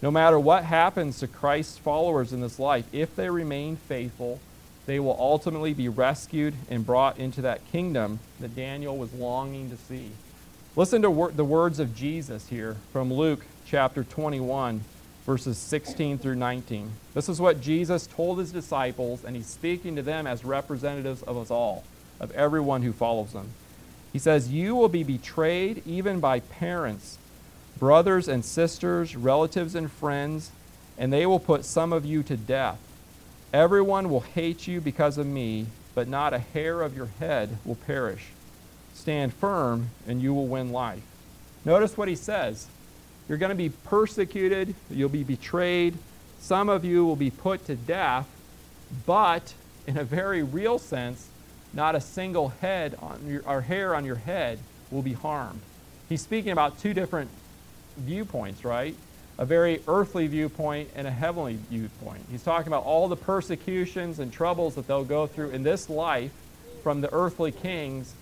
No 0.00 0.10
matter 0.10 0.38
what 0.38 0.64
happens 0.64 1.18
to 1.18 1.26
Christ's 1.26 1.78
followers 1.78 2.32
in 2.32 2.40
this 2.40 2.58
life, 2.58 2.86
if 2.92 3.16
they 3.16 3.30
remain 3.30 3.76
faithful, 3.76 4.38
they 4.86 5.00
will 5.00 5.16
ultimately 5.18 5.74
be 5.74 5.88
rescued 5.88 6.54
and 6.70 6.86
brought 6.86 7.18
into 7.18 7.42
that 7.42 7.66
kingdom 7.72 8.20
that 8.40 8.54
Daniel 8.54 8.96
was 8.96 9.12
longing 9.12 9.70
to 9.70 9.76
see. 9.76 10.12
Listen 10.76 11.02
to 11.02 11.10
wor- 11.10 11.32
the 11.32 11.44
words 11.44 11.80
of 11.80 11.96
Jesus 11.96 12.46
here 12.48 12.76
from 12.92 13.12
Luke 13.12 13.44
chapter 13.66 14.04
21, 14.04 14.82
verses 15.26 15.58
16 15.58 16.18
through 16.18 16.36
19. 16.36 16.92
This 17.12 17.28
is 17.28 17.40
what 17.40 17.60
Jesus 17.60 18.06
told 18.06 18.38
his 18.38 18.52
disciples, 18.52 19.24
and 19.24 19.34
he's 19.34 19.48
speaking 19.48 19.96
to 19.96 20.02
them 20.02 20.26
as 20.26 20.44
representatives 20.44 21.22
of 21.24 21.36
us 21.36 21.50
all, 21.50 21.82
of 22.20 22.30
everyone 22.30 22.82
who 22.82 22.92
follows 22.92 23.32
him. 23.32 23.48
He 24.12 24.20
says, 24.20 24.48
You 24.48 24.74
will 24.76 24.88
be 24.88 25.02
betrayed 25.02 25.82
even 25.84 26.20
by 26.20 26.40
parents, 26.40 27.18
brothers 27.78 28.28
and 28.28 28.44
sisters, 28.44 29.16
relatives 29.16 29.74
and 29.74 29.90
friends, 29.90 30.50
and 30.96 31.12
they 31.12 31.26
will 31.26 31.38
put 31.38 31.64
some 31.64 31.92
of 31.92 32.04
you 32.04 32.22
to 32.24 32.36
death 32.36 32.78
Everyone 33.52 34.10
will 34.10 34.20
hate 34.20 34.66
you 34.66 34.78
because 34.80 35.16
of 35.16 35.26
me, 35.26 35.66
but 35.94 36.06
not 36.06 36.34
a 36.34 36.38
hair 36.38 36.82
of 36.82 36.94
your 36.94 37.08
head 37.18 37.56
will 37.64 37.76
perish. 37.76 38.26
Stand 38.92 39.32
firm, 39.32 39.88
and 40.06 40.20
you 40.20 40.34
will 40.34 40.46
win 40.46 40.70
life. 40.70 41.02
Notice 41.64 41.96
what 41.96 42.08
he 42.08 42.14
says. 42.14 42.66
You're 43.26 43.38
going 43.38 43.50
to 43.50 43.56
be 43.56 43.70
persecuted, 43.70 44.74
you'll 44.90 45.08
be 45.08 45.24
betrayed, 45.24 45.96
some 46.40 46.68
of 46.68 46.84
you 46.84 47.06
will 47.06 47.16
be 47.16 47.30
put 47.30 47.66
to 47.66 47.74
death, 47.74 48.28
but 49.06 49.54
in 49.86 49.96
a 49.96 50.04
very 50.04 50.42
real 50.42 50.78
sense, 50.78 51.28
not 51.72 51.94
a 51.94 52.00
single 52.00 52.48
head 52.48 52.96
on 53.00 53.26
your, 53.26 53.42
or 53.46 53.62
hair 53.62 53.94
on 53.94 54.04
your 54.04 54.16
head 54.16 54.58
will 54.90 55.02
be 55.02 55.12
harmed. 55.14 55.60
He's 56.08 56.22
speaking 56.22 56.52
about 56.52 56.78
two 56.78 56.94
different 56.94 57.30
viewpoints, 57.98 58.64
right? 58.64 58.94
a 59.38 59.44
very 59.44 59.80
earthly 59.86 60.26
viewpoint 60.26 60.90
and 60.96 61.06
a 61.06 61.10
heavenly 61.10 61.58
viewpoint. 61.70 62.20
He's 62.30 62.42
talking 62.42 62.66
about 62.66 62.84
all 62.84 63.06
the 63.08 63.16
persecutions 63.16 64.18
and 64.18 64.32
troubles 64.32 64.74
that 64.74 64.88
they'll 64.88 65.04
go 65.04 65.28
through 65.28 65.50
in 65.50 65.62
this 65.62 65.88
life 65.88 66.32
from 66.82 67.00
the 67.00 67.12
earthly 67.12 67.52
kings, 67.52 68.12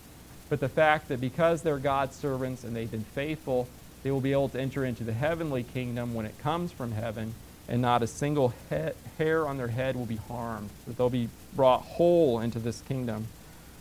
but 0.50 0.60
the 0.60 0.68
fact 0.68 1.08
that 1.08 1.20
because 1.20 1.62
they're 1.62 1.78
God's 1.78 2.14
servants 2.14 2.64
and 2.64 2.76
they've 2.76 2.90
been 2.90 3.04
faithful, 3.04 3.66
they 4.02 4.10
will 4.10 4.20
be 4.20 4.32
able 4.32 4.50
to 4.50 4.60
enter 4.60 4.84
into 4.84 5.04
the 5.04 5.12
heavenly 5.12 5.62
kingdom 5.62 6.14
when 6.14 6.26
it 6.26 6.38
comes 6.38 6.70
from 6.70 6.92
heaven, 6.92 7.34
and 7.66 7.80
not 7.80 8.02
a 8.02 8.06
single 8.06 8.52
he- 8.68 8.90
hair 9.18 9.48
on 9.48 9.56
their 9.56 9.68
head 9.68 9.96
will 9.96 10.06
be 10.06 10.16
harmed, 10.16 10.68
that 10.86 10.98
they'll 10.98 11.10
be 11.10 11.30
brought 11.54 11.80
whole 11.80 12.40
into 12.40 12.58
this 12.58 12.82
kingdom. 12.82 13.26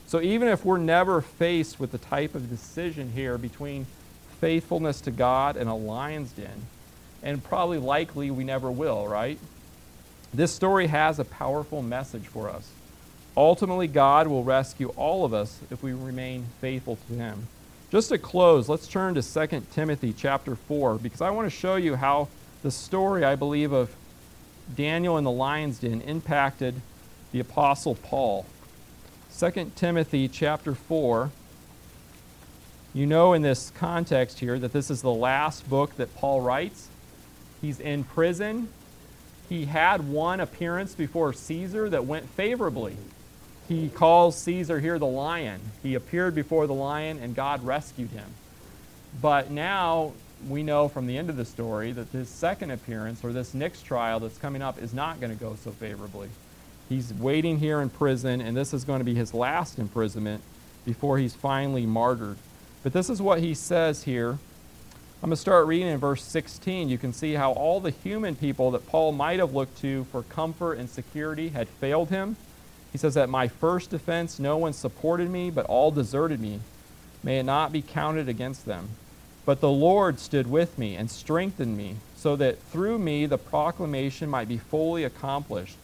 So 0.08 0.21
even 0.21 0.47
if 0.47 0.63
we're 0.63 0.77
never 0.77 1.19
faced 1.19 1.79
with 1.79 1.91
the 1.91 1.97
type 1.97 2.34
of 2.34 2.49
decision 2.49 3.12
here 3.12 3.38
between 3.38 3.86
faithfulness 4.39 5.02
to 5.02 5.12
God 5.12 5.58
and 5.58 5.69
a 5.69 5.74
lion's 5.74 6.32
den, 6.32 6.67
and 7.24 7.43
probably 7.43 7.78
likely 7.78 8.32
we 8.32 8.43
never 8.43 8.71
will, 8.71 9.08
right? 9.08 9.39
This 10.34 10.52
story 10.52 10.88
has 10.88 11.19
a 11.19 11.26
powerful 11.26 11.82
message 11.82 12.28
for 12.28 12.50
us. 12.50 12.69
Ultimately, 13.38 13.88
God 13.88 14.28
will 14.28 14.43
rescue 14.43 14.93
all 14.95 15.26
of 15.26 15.34
us 15.34 15.60
if 15.69 15.84
we 15.84 15.93
remain 15.93 16.45
faithful 16.62 16.98
to 17.08 17.13
Him. 17.13 17.48
Just 17.91 18.10
to 18.10 18.17
close, 18.17 18.67
let's 18.67 18.88
turn 18.88 19.15
to 19.15 19.21
2 19.21 19.63
Timothy 19.74 20.13
chapter 20.13 20.56
4 20.56 20.95
because 20.95 21.21
I 21.21 21.30
want 21.30 21.45
to 21.45 21.56
show 21.56 21.76
you 21.76 21.95
how 21.95 22.30
the 22.63 22.71
story, 22.71 23.24
I 23.24 23.36
believe, 23.36 23.71
of 23.71 23.95
Daniel 24.76 25.17
in 25.17 25.24
the 25.24 25.32
lion's 25.32 25.80
den 25.80 26.02
impacted 26.02 26.82
the 27.32 27.39
Apostle 27.39 27.95
Paul. 27.95 28.45
2 29.38 29.71
Timothy 29.76 30.28
chapter 30.28 30.74
4. 30.74 31.30
You 32.95 33.05
know 33.05 33.34
in 33.34 33.41
this 33.41 33.73
context 33.75 34.39
here 34.39 34.58
that 34.58 34.71
this 34.71 34.89
is 34.89 35.01
the 35.01 35.12
last 35.12 35.69
book 35.69 35.97
that 35.97 36.15
Paul 36.15 36.39
writes. 36.39 36.88
He's 37.62 37.81
in 37.81 38.05
prison. 38.05 38.69
He 39.49 39.65
had 39.65 40.08
one 40.08 40.39
appearance 40.39 40.95
before 40.95 41.34
Caesar 41.34 41.89
that 41.89 42.05
went 42.05 42.29
favorably. 42.29 42.95
He 43.67 43.89
calls 43.89 44.38
Caesar 44.38 44.79
here 44.79 44.97
the 44.97 45.05
lion. 45.05 45.60
He 45.84 45.93
appeared 45.93 46.36
before 46.36 46.67
the 46.67 46.73
lion 46.73 47.19
and 47.19 47.36
God 47.36 47.65
rescued 47.65 48.12
him. 48.12 48.29
But 49.21 49.51
now 49.51 50.13
we 50.47 50.63
know 50.63 50.88
from 50.88 51.05
the 51.05 51.17
end 51.17 51.29
of 51.29 51.36
the 51.36 51.43
story 51.43 51.91
that 51.91 52.13
this 52.13 52.29
second 52.29 52.71
appearance 52.71 53.25
or 53.25 53.34
this 53.34 53.53
next 53.53 53.81
trial 53.81 54.21
that's 54.21 54.38
coming 54.38 54.62
up 54.62 54.81
is 54.81 54.93
not 54.93 55.19
going 55.19 55.38
to 55.38 55.43
go 55.43 55.58
so 55.62 55.71
favorably. 55.71 56.29
He's 56.88 57.13
waiting 57.13 57.60
here 57.60 57.81
in 57.81 57.89
prison, 57.89 58.39
and 58.39 58.55
this 58.55 58.73
is 58.73 58.86
going 58.86 58.99
to 58.99 59.05
be 59.05 59.15
his 59.15 59.34
last 59.34 59.79
imprisonment 59.79 60.41
before 60.86 61.17
he's 61.17 61.36
finally 61.36 61.86
martyred. 61.86 62.38
But 62.86 62.93
this 62.93 63.10
is 63.10 63.19
what 63.19 63.39
he 63.39 63.56
says 63.56 64.04
here 64.04 64.38
I'm 65.24 65.30
going 65.30 65.32
to 65.32 65.38
start 65.38 65.65
reading 65.65 65.88
in 65.88 65.98
verse 65.98 66.24
16. 66.24 66.88
You 66.88 67.00
can 67.00 67.13
see 67.13 67.34
how 67.34 67.52
all 67.54 67.80
the 67.80 67.89
human 67.89 68.36
people 68.36 68.69
that 68.69 68.86
Paul 68.86 69.12
might 69.12 69.39
have 69.39 69.56
looked 69.56 69.80
to 69.80 70.04
for 70.12 70.21
comfort 70.21 70.74
and 70.74 70.88
security 70.88 71.50
had 71.50 71.67
failed 71.67 72.10
him. 72.10 72.38
He 72.91 73.00
says, 73.00 73.17
At 73.17 73.28
my 73.28 73.48
first 73.48 73.89
defense, 73.89 74.38
no 74.38 74.56
one 74.58 74.74
supported 74.74 75.32
me, 75.32 75.50
but 75.50 75.65
all 75.65 75.89
deserted 75.89 76.39
me. 76.39 76.60
May 77.24 77.39
it 77.39 77.43
not 77.43 77.71
be 77.71 77.82
counted 77.82 78.30
against 78.30 78.67
them. 78.67 78.89
But 79.45 79.62
the 79.62 79.71
Lord 79.71 80.19
stood 80.19 80.45
with 80.45 80.78
me 80.78 80.95
and 80.95 81.10
strengthened 81.10 81.76
me, 81.76 81.95
so 82.15 82.36
that 82.36 82.62
through 82.65 83.00
me 83.00 83.26
the 83.26 83.39
proclamation 83.39 84.30
might 84.30 84.48
be 84.48 84.60
fully 84.60 85.04
accomplished, 85.04 85.78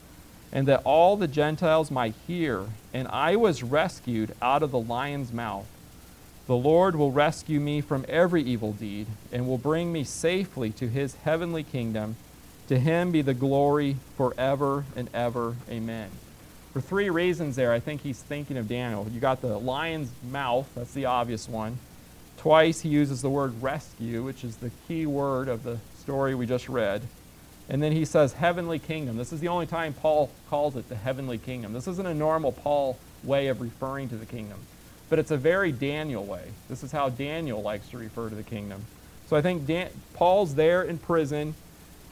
and 0.52 0.68
that 0.68 0.84
all 0.84 1.18
the 1.18 1.28
Gentiles 1.28 1.90
might 1.90 2.14
hear. 2.28 2.66
And 2.94 3.08
I 3.08 3.38
was 3.38 3.64
rescued 3.64 4.36
out 4.40 4.62
of 4.62 4.70
the 4.70 4.80
lion's 4.80 5.34
mouth. 5.34 5.66
The 6.52 6.58
Lord 6.58 6.98
will 6.98 7.14
rescue 7.14 7.62
me 7.62 7.80
from 7.80 8.04
every 8.10 8.44
evil 8.44 8.74
deed 8.74 9.08
and 9.32 9.48
will 9.48 9.58
bring 9.58 9.94
me 9.94 10.04
safely 10.04 10.72
to 10.72 10.90
his 10.90 11.16
heavenly 11.24 11.64
kingdom. 11.64 12.18
To 12.68 12.78
him 12.78 13.14
be 13.14 13.22
the 13.22 13.34
glory 13.34 13.96
forever 14.18 14.84
and 14.94 15.10
ever. 15.14 15.56
Amen. 15.70 16.10
For 16.74 16.82
three 16.82 17.10
reasons 17.10 17.56
there, 17.56 17.72
I 17.72 17.80
think 17.80 18.02
he's 18.02 18.22
thinking 18.22 18.58
of 18.58 18.68
Daniel. 18.68 19.08
You 19.14 19.22
got 19.22 19.40
the 19.40 19.58
lion's 19.58 20.12
mouth, 20.30 20.70
that's 20.76 20.94
the 20.94 21.06
obvious 21.06 21.48
one. 21.48 21.78
Twice 22.36 22.82
he 22.82 22.90
uses 22.90 23.22
the 23.22 23.30
word 23.30 23.62
rescue, 23.62 24.22
which 24.22 24.44
is 24.44 24.58
the 24.58 24.72
key 24.90 25.06
word 25.06 25.48
of 25.48 25.64
the 25.64 25.80
story 26.02 26.36
we 26.36 26.46
just 26.46 26.68
read. 26.68 27.02
And 27.70 27.82
then 27.82 27.94
he 27.94 28.04
says 28.04 28.34
heavenly 28.34 28.78
kingdom. 28.78 29.16
This 29.16 29.32
is 29.32 29.40
the 29.40 29.48
only 29.48 29.68
time 29.68 29.94
Paul 29.94 30.30
calls 30.50 30.76
it 30.76 30.90
the 30.90 30.98
heavenly 30.98 31.38
kingdom. 31.38 31.72
This 31.72 31.88
isn't 31.88 32.06
a 32.06 32.14
normal 32.14 32.52
Paul 32.52 33.00
way 33.24 33.48
of 33.48 33.62
referring 33.62 34.10
to 34.10 34.18
the 34.18 34.26
kingdom 34.26 34.60
but 35.12 35.20
it's 35.20 35.32
a 35.32 35.38
very 35.38 35.74
Daniel 35.74 36.24
way. 36.24 36.42
This 36.70 36.84
is 36.84 36.92
how 36.94 37.10
Daniel 37.10 37.62
likes 37.62 37.90
to 37.90 37.98
refer 37.98 38.30
to 38.30 38.36
the 38.36 38.44
kingdom. 38.44 38.86
So 39.28 39.36
I 39.36 39.42
think 39.42 39.68
Dan- 39.68 39.90
Paul's 40.14 40.56
there 40.56 40.84
in 40.84 41.00
prison. 41.00 41.54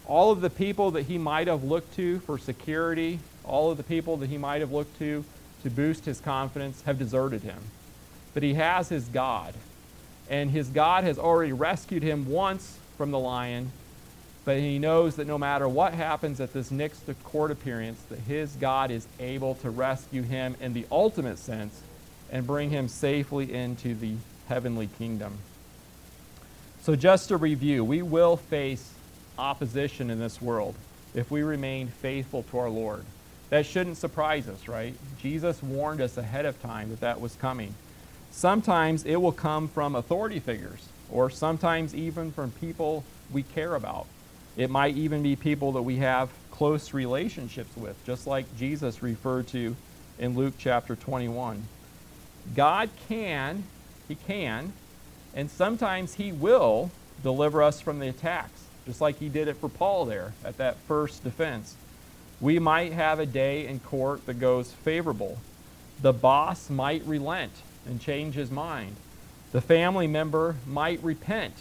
All 0.05 0.31
of 0.33 0.41
the 0.41 0.49
people 0.49 0.91
that 0.91 1.03
he 1.03 1.17
might 1.17 1.47
have 1.47 1.63
looked 1.63 1.95
to 1.95 2.19
for 2.19 2.37
security, 2.37 3.19
all 3.45 3.71
of 3.71 3.77
the 3.77 3.83
people 3.83 4.17
that 4.17 4.29
he 4.29 4.37
might 4.37 4.59
have 4.59 4.73
looked 4.73 4.99
to 4.99 5.23
to 5.63 5.69
boost 5.69 6.03
his 6.03 6.19
confidence 6.19 6.81
have 6.81 6.99
deserted 6.99 7.41
him. 7.41 7.59
But 8.33 8.43
he 8.43 8.55
has 8.55 8.89
his 8.89 9.05
God. 9.05 9.53
And 10.29 10.51
his 10.51 10.67
God 10.67 11.05
has 11.05 11.17
already 11.17 11.53
rescued 11.53 12.03
him 12.03 12.29
once 12.29 12.79
from 12.97 13.11
the 13.11 13.19
lion, 13.19 13.71
but 14.43 14.57
he 14.57 14.77
knows 14.77 15.15
that 15.15 15.25
no 15.25 15.37
matter 15.37 15.69
what 15.69 15.93
happens 15.93 16.41
at 16.41 16.51
this 16.51 16.69
next 16.69 17.03
court 17.23 17.49
appearance, 17.49 18.01
that 18.09 18.19
his 18.19 18.51
God 18.57 18.91
is 18.91 19.07
able 19.21 19.55
to 19.55 19.69
rescue 19.69 20.21
him 20.21 20.57
in 20.59 20.73
the 20.73 20.85
ultimate 20.91 21.39
sense 21.39 21.81
and 22.31 22.45
bring 22.45 22.69
him 22.69 22.87
safely 22.87 23.53
into 23.53 23.95
the 23.95 24.15
heavenly 24.47 24.89
kingdom. 24.97 25.37
So, 26.81 26.95
just 26.95 27.27
to 27.29 27.37
review, 27.37 27.83
we 27.83 28.01
will 28.01 28.37
face 28.37 28.91
opposition 29.37 30.09
in 30.09 30.19
this 30.19 30.41
world 30.41 30.75
if 31.13 31.31
we 31.31 31.41
remain 31.41 31.87
faithful 31.87 32.43
to 32.43 32.57
our 32.59 32.69
Lord. 32.69 33.03
That 33.49 33.65
shouldn't 33.65 33.97
surprise 33.97 34.47
us, 34.47 34.67
right? 34.67 34.93
Jesus 35.21 35.61
warned 35.63 36.01
us 36.01 36.17
ahead 36.17 36.45
of 36.45 36.61
time 36.61 36.89
that 36.89 37.01
that 37.01 37.19
was 37.19 37.35
coming. 37.35 37.73
Sometimes 38.31 39.03
it 39.05 39.15
will 39.15 39.31
come 39.31 39.67
from 39.67 39.95
authority 39.95 40.39
figures, 40.39 40.87
or 41.11 41.29
sometimes 41.29 41.95
even 41.95 42.31
from 42.31 42.51
people 42.51 43.03
we 43.31 43.43
care 43.43 43.75
about. 43.75 44.05
It 44.55 44.69
might 44.69 44.95
even 44.95 45.23
be 45.23 45.35
people 45.35 45.71
that 45.73 45.81
we 45.81 45.97
have 45.97 46.29
close 46.51 46.93
relationships 46.93 47.75
with, 47.75 47.95
just 48.05 48.27
like 48.27 48.45
Jesus 48.57 49.01
referred 49.01 49.47
to 49.49 49.75
in 50.19 50.35
Luke 50.35 50.53
chapter 50.57 50.95
21. 50.95 51.63
God 52.55 52.89
can, 53.07 53.63
He 54.07 54.15
can, 54.15 54.73
and 55.33 55.49
sometimes 55.49 56.15
He 56.15 56.31
will 56.31 56.91
deliver 57.23 57.61
us 57.61 57.81
from 57.81 57.99
the 57.99 58.07
attacks, 58.07 58.65
just 58.85 59.01
like 59.01 59.19
He 59.19 59.29
did 59.29 59.47
it 59.47 59.57
for 59.57 59.69
Paul 59.69 60.05
there 60.05 60.33
at 60.43 60.57
that 60.57 60.77
first 60.87 61.23
defense. 61.23 61.75
We 62.41 62.57
might 62.59 62.93
have 62.93 63.19
a 63.19 63.25
day 63.25 63.67
in 63.67 63.79
court 63.79 64.25
that 64.25 64.39
goes 64.39 64.71
favorable. 64.71 65.37
The 66.01 66.13
boss 66.13 66.69
might 66.69 67.05
relent 67.05 67.51
and 67.85 67.99
change 67.99 68.35
his 68.35 68.49
mind. 68.49 68.95
The 69.51 69.61
family 69.61 70.07
member 70.07 70.55
might 70.65 71.03
repent. 71.03 71.55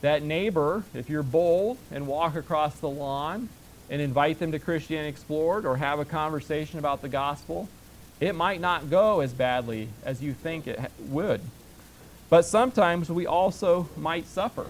That 0.00 0.22
neighbor, 0.22 0.84
if 0.94 1.10
you're 1.10 1.22
bold 1.22 1.76
and 1.90 2.06
walk 2.06 2.36
across 2.36 2.78
the 2.78 2.88
lawn 2.88 3.48
and 3.90 4.00
invite 4.00 4.38
them 4.38 4.52
to 4.52 4.58
Christianity 4.58 5.08
Explored 5.08 5.66
or 5.66 5.76
have 5.76 5.98
a 5.98 6.04
conversation 6.04 6.78
about 6.78 7.02
the 7.02 7.08
gospel, 7.08 7.68
it 8.20 8.34
might 8.34 8.60
not 8.60 8.90
go 8.90 9.20
as 9.20 9.32
badly 9.32 9.88
as 10.04 10.22
you 10.22 10.32
think 10.32 10.66
it 10.66 10.80
would. 10.98 11.40
But 12.30 12.44
sometimes 12.44 13.10
we 13.10 13.26
also 13.26 13.88
might 13.96 14.26
suffer. 14.26 14.66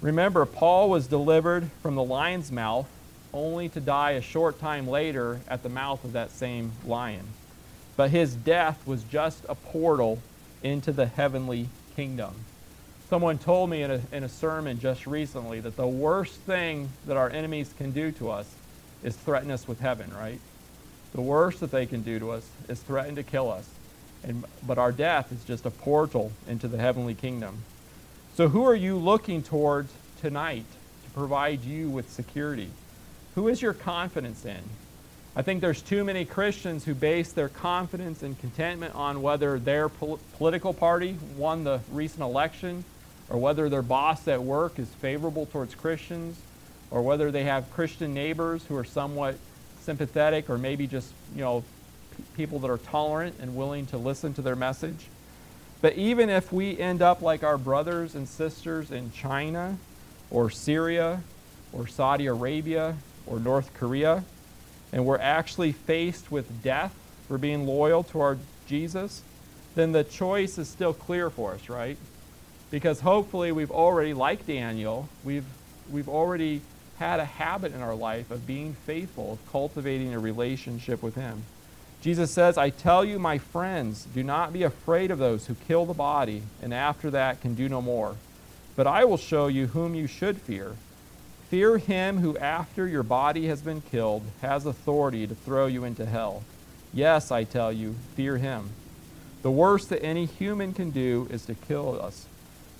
Remember, 0.00 0.44
Paul 0.44 0.90
was 0.90 1.06
delivered 1.06 1.70
from 1.82 1.94
the 1.94 2.02
lion's 2.02 2.50
mouth 2.50 2.88
only 3.32 3.68
to 3.68 3.80
die 3.80 4.12
a 4.12 4.20
short 4.20 4.58
time 4.58 4.86
later 4.86 5.40
at 5.48 5.62
the 5.62 5.68
mouth 5.68 6.04
of 6.04 6.12
that 6.12 6.30
same 6.30 6.72
lion. 6.86 7.26
But 7.96 8.10
his 8.10 8.34
death 8.34 8.86
was 8.86 9.02
just 9.04 9.44
a 9.48 9.54
portal 9.54 10.20
into 10.62 10.92
the 10.92 11.06
heavenly 11.06 11.68
kingdom. 11.96 12.34
Someone 13.10 13.38
told 13.38 13.70
me 13.70 13.82
in 13.82 13.90
a, 13.90 14.00
in 14.12 14.24
a 14.24 14.28
sermon 14.28 14.80
just 14.80 15.06
recently 15.06 15.60
that 15.60 15.76
the 15.76 15.86
worst 15.86 16.34
thing 16.40 16.88
that 17.06 17.16
our 17.16 17.30
enemies 17.30 17.72
can 17.76 17.92
do 17.92 18.10
to 18.12 18.30
us 18.30 18.52
is 19.02 19.14
threaten 19.14 19.50
us 19.50 19.68
with 19.68 19.80
heaven, 19.80 20.12
right? 20.16 20.40
The 21.14 21.20
worst 21.20 21.60
that 21.60 21.70
they 21.70 21.86
can 21.86 22.02
do 22.02 22.18
to 22.18 22.32
us 22.32 22.46
is 22.68 22.80
threaten 22.80 23.14
to 23.14 23.22
kill 23.22 23.50
us. 23.50 23.68
And, 24.24 24.44
but 24.66 24.78
our 24.78 24.90
death 24.90 25.30
is 25.30 25.44
just 25.44 25.64
a 25.64 25.70
portal 25.70 26.32
into 26.48 26.66
the 26.66 26.78
heavenly 26.78 27.14
kingdom. 27.14 27.58
So, 28.36 28.48
who 28.48 28.64
are 28.64 28.74
you 28.74 28.96
looking 28.96 29.42
towards 29.42 29.92
tonight 30.20 30.64
to 31.04 31.10
provide 31.10 31.62
you 31.62 31.88
with 31.88 32.10
security? 32.10 32.70
Who 33.36 33.46
is 33.48 33.62
your 33.62 33.74
confidence 33.74 34.44
in? 34.44 34.62
I 35.36 35.42
think 35.42 35.60
there's 35.60 35.82
too 35.82 36.04
many 36.04 36.24
Christians 36.24 36.84
who 36.84 36.94
base 36.94 37.32
their 37.32 37.48
confidence 37.48 38.22
and 38.22 38.38
contentment 38.38 38.94
on 38.94 39.22
whether 39.22 39.58
their 39.58 39.88
pol- 39.88 40.20
political 40.36 40.72
party 40.72 41.16
won 41.36 41.64
the 41.64 41.80
recent 41.92 42.22
election, 42.22 42.84
or 43.28 43.38
whether 43.38 43.68
their 43.68 43.82
boss 43.82 44.26
at 44.26 44.42
work 44.42 44.78
is 44.78 44.88
favorable 44.88 45.46
towards 45.46 45.74
Christians, 45.74 46.36
or 46.90 47.02
whether 47.02 47.30
they 47.30 47.44
have 47.44 47.72
Christian 47.72 48.14
neighbors 48.14 48.64
who 48.66 48.76
are 48.76 48.84
somewhat 48.84 49.36
sympathetic 49.84 50.50
or 50.50 50.58
maybe 50.58 50.86
just, 50.86 51.12
you 51.34 51.42
know, 51.42 51.62
people 52.36 52.58
that 52.60 52.70
are 52.70 52.78
tolerant 52.78 53.36
and 53.40 53.56
willing 53.56 53.86
to 53.86 53.98
listen 53.98 54.34
to 54.34 54.42
their 54.42 54.56
message. 54.56 55.06
But 55.80 55.94
even 55.94 56.30
if 56.30 56.52
we 56.52 56.78
end 56.78 57.02
up 57.02 57.20
like 57.20 57.42
our 57.42 57.58
brothers 57.58 58.14
and 58.14 58.28
sisters 58.28 58.90
in 58.90 59.12
China 59.12 59.76
or 60.30 60.50
Syria 60.50 61.22
or 61.72 61.86
Saudi 61.86 62.26
Arabia 62.26 62.96
or 63.26 63.38
North 63.38 63.74
Korea, 63.74 64.24
and 64.92 65.04
we're 65.04 65.18
actually 65.18 65.72
faced 65.72 66.30
with 66.30 66.62
death 66.62 66.94
for 67.28 67.36
being 67.36 67.66
loyal 67.66 68.02
to 68.04 68.20
our 68.20 68.38
Jesus, 68.66 69.22
then 69.74 69.92
the 69.92 70.04
choice 70.04 70.56
is 70.56 70.68
still 70.68 70.94
clear 70.94 71.30
for 71.30 71.52
us, 71.52 71.68
right? 71.68 71.98
Because 72.70 73.00
hopefully 73.00 73.52
we've 73.52 73.70
already, 73.70 74.14
like 74.14 74.46
Daniel, 74.46 75.08
we've, 75.24 75.44
we've 75.90 76.08
already 76.08 76.60
had 76.98 77.20
a 77.20 77.24
habit 77.24 77.74
in 77.74 77.82
our 77.82 77.94
life 77.94 78.30
of 78.30 78.46
being 78.46 78.74
faithful, 78.86 79.32
of 79.32 79.52
cultivating 79.52 80.14
a 80.14 80.18
relationship 80.18 81.02
with 81.02 81.14
Him. 81.14 81.44
Jesus 82.00 82.30
says, 82.30 82.58
I 82.58 82.68
tell 82.68 83.04
you, 83.04 83.18
my 83.18 83.38
friends, 83.38 84.06
do 84.14 84.22
not 84.22 84.52
be 84.52 84.62
afraid 84.62 85.10
of 85.10 85.18
those 85.18 85.46
who 85.46 85.54
kill 85.54 85.86
the 85.86 85.94
body 85.94 86.42
and 86.62 86.74
after 86.74 87.10
that 87.10 87.40
can 87.40 87.54
do 87.54 87.68
no 87.68 87.80
more. 87.80 88.16
But 88.76 88.86
I 88.86 89.04
will 89.04 89.16
show 89.16 89.46
you 89.46 89.68
whom 89.68 89.94
you 89.94 90.06
should 90.06 90.38
fear. 90.38 90.76
Fear 91.48 91.78
him 91.78 92.18
who, 92.18 92.36
after 92.36 92.86
your 92.86 93.02
body 93.02 93.46
has 93.46 93.62
been 93.62 93.80
killed, 93.80 94.22
has 94.42 94.66
authority 94.66 95.26
to 95.26 95.34
throw 95.34 95.66
you 95.66 95.84
into 95.84 96.04
hell. 96.04 96.42
Yes, 96.92 97.30
I 97.30 97.44
tell 97.44 97.72
you, 97.72 97.94
fear 98.14 98.36
him. 98.36 98.70
The 99.42 99.50
worst 99.50 99.88
that 99.88 100.04
any 100.04 100.26
human 100.26 100.74
can 100.74 100.90
do 100.90 101.28
is 101.30 101.46
to 101.46 101.54
kill 101.54 102.00
us 102.00 102.26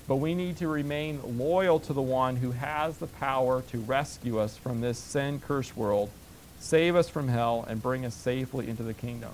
but 0.07 0.17
we 0.17 0.35
need 0.35 0.57
to 0.57 0.67
remain 0.67 1.37
loyal 1.37 1.79
to 1.79 1.93
the 1.93 2.01
one 2.01 2.35
who 2.35 2.51
has 2.51 2.97
the 2.97 3.07
power 3.07 3.63
to 3.71 3.79
rescue 3.79 4.39
us 4.39 4.55
from 4.57 4.81
this 4.81 4.99
sin 4.99 5.39
cursed 5.39 5.75
world, 5.75 6.09
save 6.59 6.95
us 6.95 7.09
from 7.09 7.27
hell, 7.27 7.65
and 7.67 7.81
bring 7.81 8.05
us 8.05 8.13
safely 8.13 8.67
into 8.69 8.83
the 8.83 8.93
kingdom. 8.93 9.31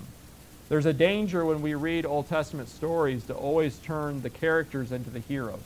There's 0.68 0.86
a 0.86 0.92
danger 0.94 1.44
when 1.44 1.60
we 1.60 1.74
read 1.74 2.06
Old 2.06 2.28
Testament 2.28 2.70
stories 2.70 3.24
to 3.24 3.34
always 3.34 3.78
turn 3.78 4.22
the 4.22 4.30
characters 4.30 4.92
into 4.92 5.10
the 5.10 5.18
heroes. 5.18 5.60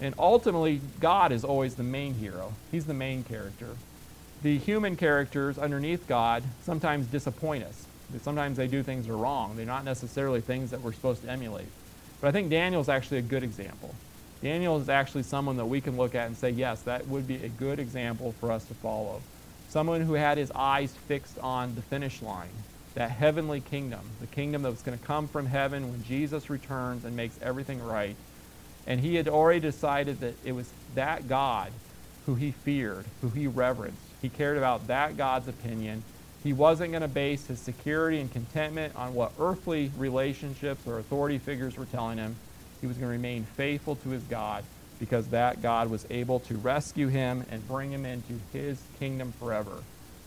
And 0.00 0.14
ultimately, 0.18 0.80
God 1.00 1.32
is 1.32 1.44
always 1.44 1.74
the 1.74 1.82
main 1.82 2.14
hero, 2.14 2.54
He's 2.70 2.86
the 2.86 2.94
main 2.94 3.24
character. 3.24 3.76
The 4.42 4.58
human 4.58 4.96
characters 4.96 5.58
underneath 5.58 6.06
God 6.06 6.42
sometimes 6.62 7.06
disappoint 7.06 7.64
us. 7.64 7.86
Sometimes 8.22 8.56
they 8.56 8.68
do 8.68 8.82
things 8.82 9.06
that 9.06 9.12
are 9.12 9.16
wrong. 9.16 9.56
They're 9.56 9.66
not 9.66 9.84
necessarily 9.84 10.40
things 10.40 10.70
that 10.70 10.80
we're 10.80 10.92
supposed 10.92 11.22
to 11.22 11.30
emulate. 11.30 11.66
But 12.20 12.28
I 12.28 12.32
think 12.32 12.50
Daniel 12.50 12.80
is 12.80 12.88
actually 12.88 13.18
a 13.18 13.22
good 13.22 13.42
example. 13.42 13.94
Daniel 14.46 14.80
is 14.80 14.88
actually 14.88 15.24
someone 15.24 15.56
that 15.56 15.64
we 15.64 15.80
can 15.80 15.96
look 15.96 16.14
at 16.14 16.28
and 16.28 16.36
say, 16.36 16.50
yes, 16.50 16.82
that 16.82 17.04
would 17.08 17.26
be 17.26 17.34
a 17.42 17.48
good 17.48 17.80
example 17.80 18.32
for 18.38 18.52
us 18.52 18.64
to 18.66 18.74
follow. 18.74 19.20
Someone 19.68 20.02
who 20.02 20.12
had 20.12 20.38
his 20.38 20.52
eyes 20.52 20.92
fixed 21.08 21.36
on 21.40 21.74
the 21.74 21.82
finish 21.82 22.22
line, 22.22 22.52
that 22.94 23.10
heavenly 23.10 23.60
kingdom, 23.60 23.98
the 24.20 24.26
kingdom 24.28 24.62
that 24.62 24.70
was 24.70 24.82
going 24.82 24.96
to 24.96 25.04
come 25.04 25.26
from 25.26 25.46
heaven 25.46 25.90
when 25.90 26.04
Jesus 26.04 26.48
returns 26.48 27.04
and 27.04 27.16
makes 27.16 27.36
everything 27.42 27.82
right. 27.82 28.14
And 28.86 29.00
he 29.00 29.16
had 29.16 29.26
already 29.26 29.58
decided 29.58 30.20
that 30.20 30.34
it 30.44 30.52
was 30.52 30.70
that 30.94 31.28
God 31.28 31.72
who 32.26 32.36
he 32.36 32.52
feared, 32.52 33.04
who 33.22 33.30
he 33.30 33.48
reverenced. 33.48 33.98
He 34.22 34.28
cared 34.28 34.58
about 34.58 34.86
that 34.86 35.16
God's 35.16 35.48
opinion. 35.48 36.04
He 36.44 36.52
wasn't 36.52 36.92
going 36.92 37.02
to 37.02 37.08
base 37.08 37.48
his 37.48 37.58
security 37.58 38.20
and 38.20 38.32
contentment 38.32 38.94
on 38.94 39.12
what 39.12 39.32
earthly 39.40 39.90
relationships 39.98 40.86
or 40.86 41.00
authority 41.00 41.38
figures 41.38 41.76
were 41.76 41.86
telling 41.86 42.18
him. 42.18 42.36
He 42.80 42.86
was 42.86 42.96
going 42.96 43.08
to 43.08 43.12
remain 43.12 43.44
faithful 43.56 43.96
to 43.96 44.10
his 44.10 44.22
God 44.24 44.64
because 44.98 45.28
that 45.28 45.62
God 45.62 45.90
was 45.90 46.06
able 46.10 46.40
to 46.40 46.56
rescue 46.56 47.08
him 47.08 47.44
and 47.50 47.66
bring 47.68 47.90
him 47.90 48.06
into 48.06 48.34
his 48.52 48.80
kingdom 48.98 49.32
forever. 49.38 49.82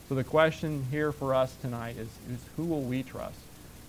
So 0.08 0.16
the 0.16 0.24
question 0.24 0.86
here 0.92 1.12
for 1.12 1.36
us 1.36 1.56
tonight 1.62 1.96
is, 1.98 2.08
is 2.32 2.44
who 2.56 2.66
will 2.66 2.82
we 2.82 3.04
trust? 3.04 3.40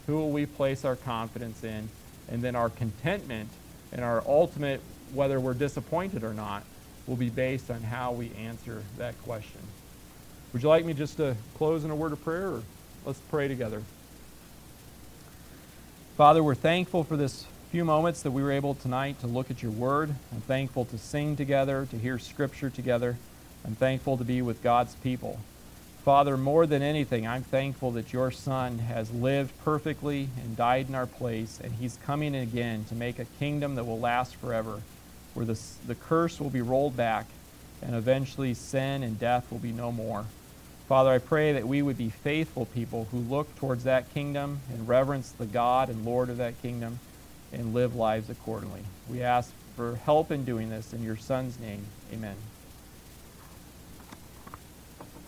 Who 0.06 0.16
will 0.16 0.30
we 0.30 0.46
place 0.46 0.84
our 0.84 0.96
confidence 0.96 1.62
in? 1.64 1.88
And 2.28 2.42
then 2.42 2.54
our 2.54 2.70
contentment 2.70 3.48
and 3.92 4.04
our 4.04 4.22
ultimate, 4.26 4.80
whether 5.12 5.40
we're 5.40 5.54
disappointed 5.54 6.24
or 6.24 6.34
not, 6.34 6.64
will 7.06 7.16
be 7.16 7.30
based 7.30 7.70
on 7.70 7.82
how 7.82 8.12
we 8.12 8.30
answer 8.38 8.82
that 8.98 9.20
question. 9.22 9.60
Would 10.52 10.62
you 10.62 10.68
like 10.68 10.84
me 10.84 10.94
just 10.94 11.16
to 11.18 11.36
close 11.56 11.84
in 11.84 11.90
a 11.90 11.96
word 11.96 12.12
of 12.12 12.22
prayer? 12.22 12.48
Or 12.48 12.62
let's 13.04 13.20
pray 13.30 13.48
together. 13.48 13.82
Father, 16.16 16.42
we're 16.42 16.54
thankful 16.54 17.04
for 17.04 17.16
this 17.16 17.46
few 17.70 17.84
moments 17.84 18.22
that 18.22 18.32
we 18.32 18.42
were 18.42 18.50
able 18.50 18.74
tonight 18.74 19.20
to 19.20 19.28
look 19.28 19.48
at 19.48 19.62
your 19.62 19.70
word. 19.70 20.10
I'm 20.32 20.40
thankful 20.40 20.86
to 20.86 20.98
sing 20.98 21.36
together, 21.36 21.86
to 21.92 21.96
hear 21.96 22.18
scripture 22.18 22.68
together. 22.68 23.16
I'm 23.64 23.76
thankful 23.76 24.18
to 24.18 24.24
be 24.24 24.42
with 24.42 24.60
God's 24.60 24.96
people. 24.96 25.38
Father, 26.04 26.36
more 26.36 26.66
than 26.66 26.82
anything, 26.82 27.28
I'm 27.28 27.44
thankful 27.44 27.92
that 27.92 28.12
your 28.12 28.32
Son 28.32 28.80
has 28.80 29.12
lived 29.12 29.52
perfectly 29.62 30.30
and 30.42 30.56
died 30.56 30.88
in 30.88 30.96
our 30.96 31.06
place, 31.06 31.60
and 31.62 31.74
he's 31.74 31.96
coming 32.04 32.34
again 32.34 32.86
to 32.88 32.96
make 32.96 33.20
a 33.20 33.24
kingdom 33.38 33.76
that 33.76 33.84
will 33.84 34.00
last 34.00 34.34
forever, 34.34 34.80
where 35.34 35.46
the, 35.46 35.60
the 35.86 35.94
curse 35.94 36.40
will 36.40 36.50
be 36.50 36.62
rolled 36.62 36.96
back, 36.96 37.26
and 37.80 37.94
eventually 37.94 38.52
sin 38.52 39.04
and 39.04 39.20
death 39.20 39.48
will 39.48 39.58
be 39.58 39.70
no 39.70 39.92
more. 39.92 40.24
Father, 40.88 41.10
I 41.10 41.18
pray 41.18 41.52
that 41.52 41.68
we 41.68 41.82
would 41.82 41.98
be 41.98 42.10
faithful 42.10 42.66
people 42.66 43.06
who 43.12 43.18
look 43.18 43.54
towards 43.54 43.84
that 43.84 44.12
kingdom 44.12 44.58
and 44.72 44.88
reverence 44.88 45.30
the 45.30 45.46
God 45.46 45.88
and 45.88 46.04
Lord 46.04 46.30
of 46.30 46.38
that 46.38 46.60
kingdom 46.62 46.98
and 47.52 47.74
live 47.74 47.94
lives 47.94 48.30
accordingly. 48.30 48.82
We 49.08 49.22
ask 49.22 49.52
for 49.74 49.96
help 49.96 50.30
in 50.30 50.44
doing 50.44 50.70
this 50.70 50.92
in 50.92 51.02
your 51.02 51.16
Son's 51.16 51.58
name. 51.58 51.86
Amen. 52.12 52.49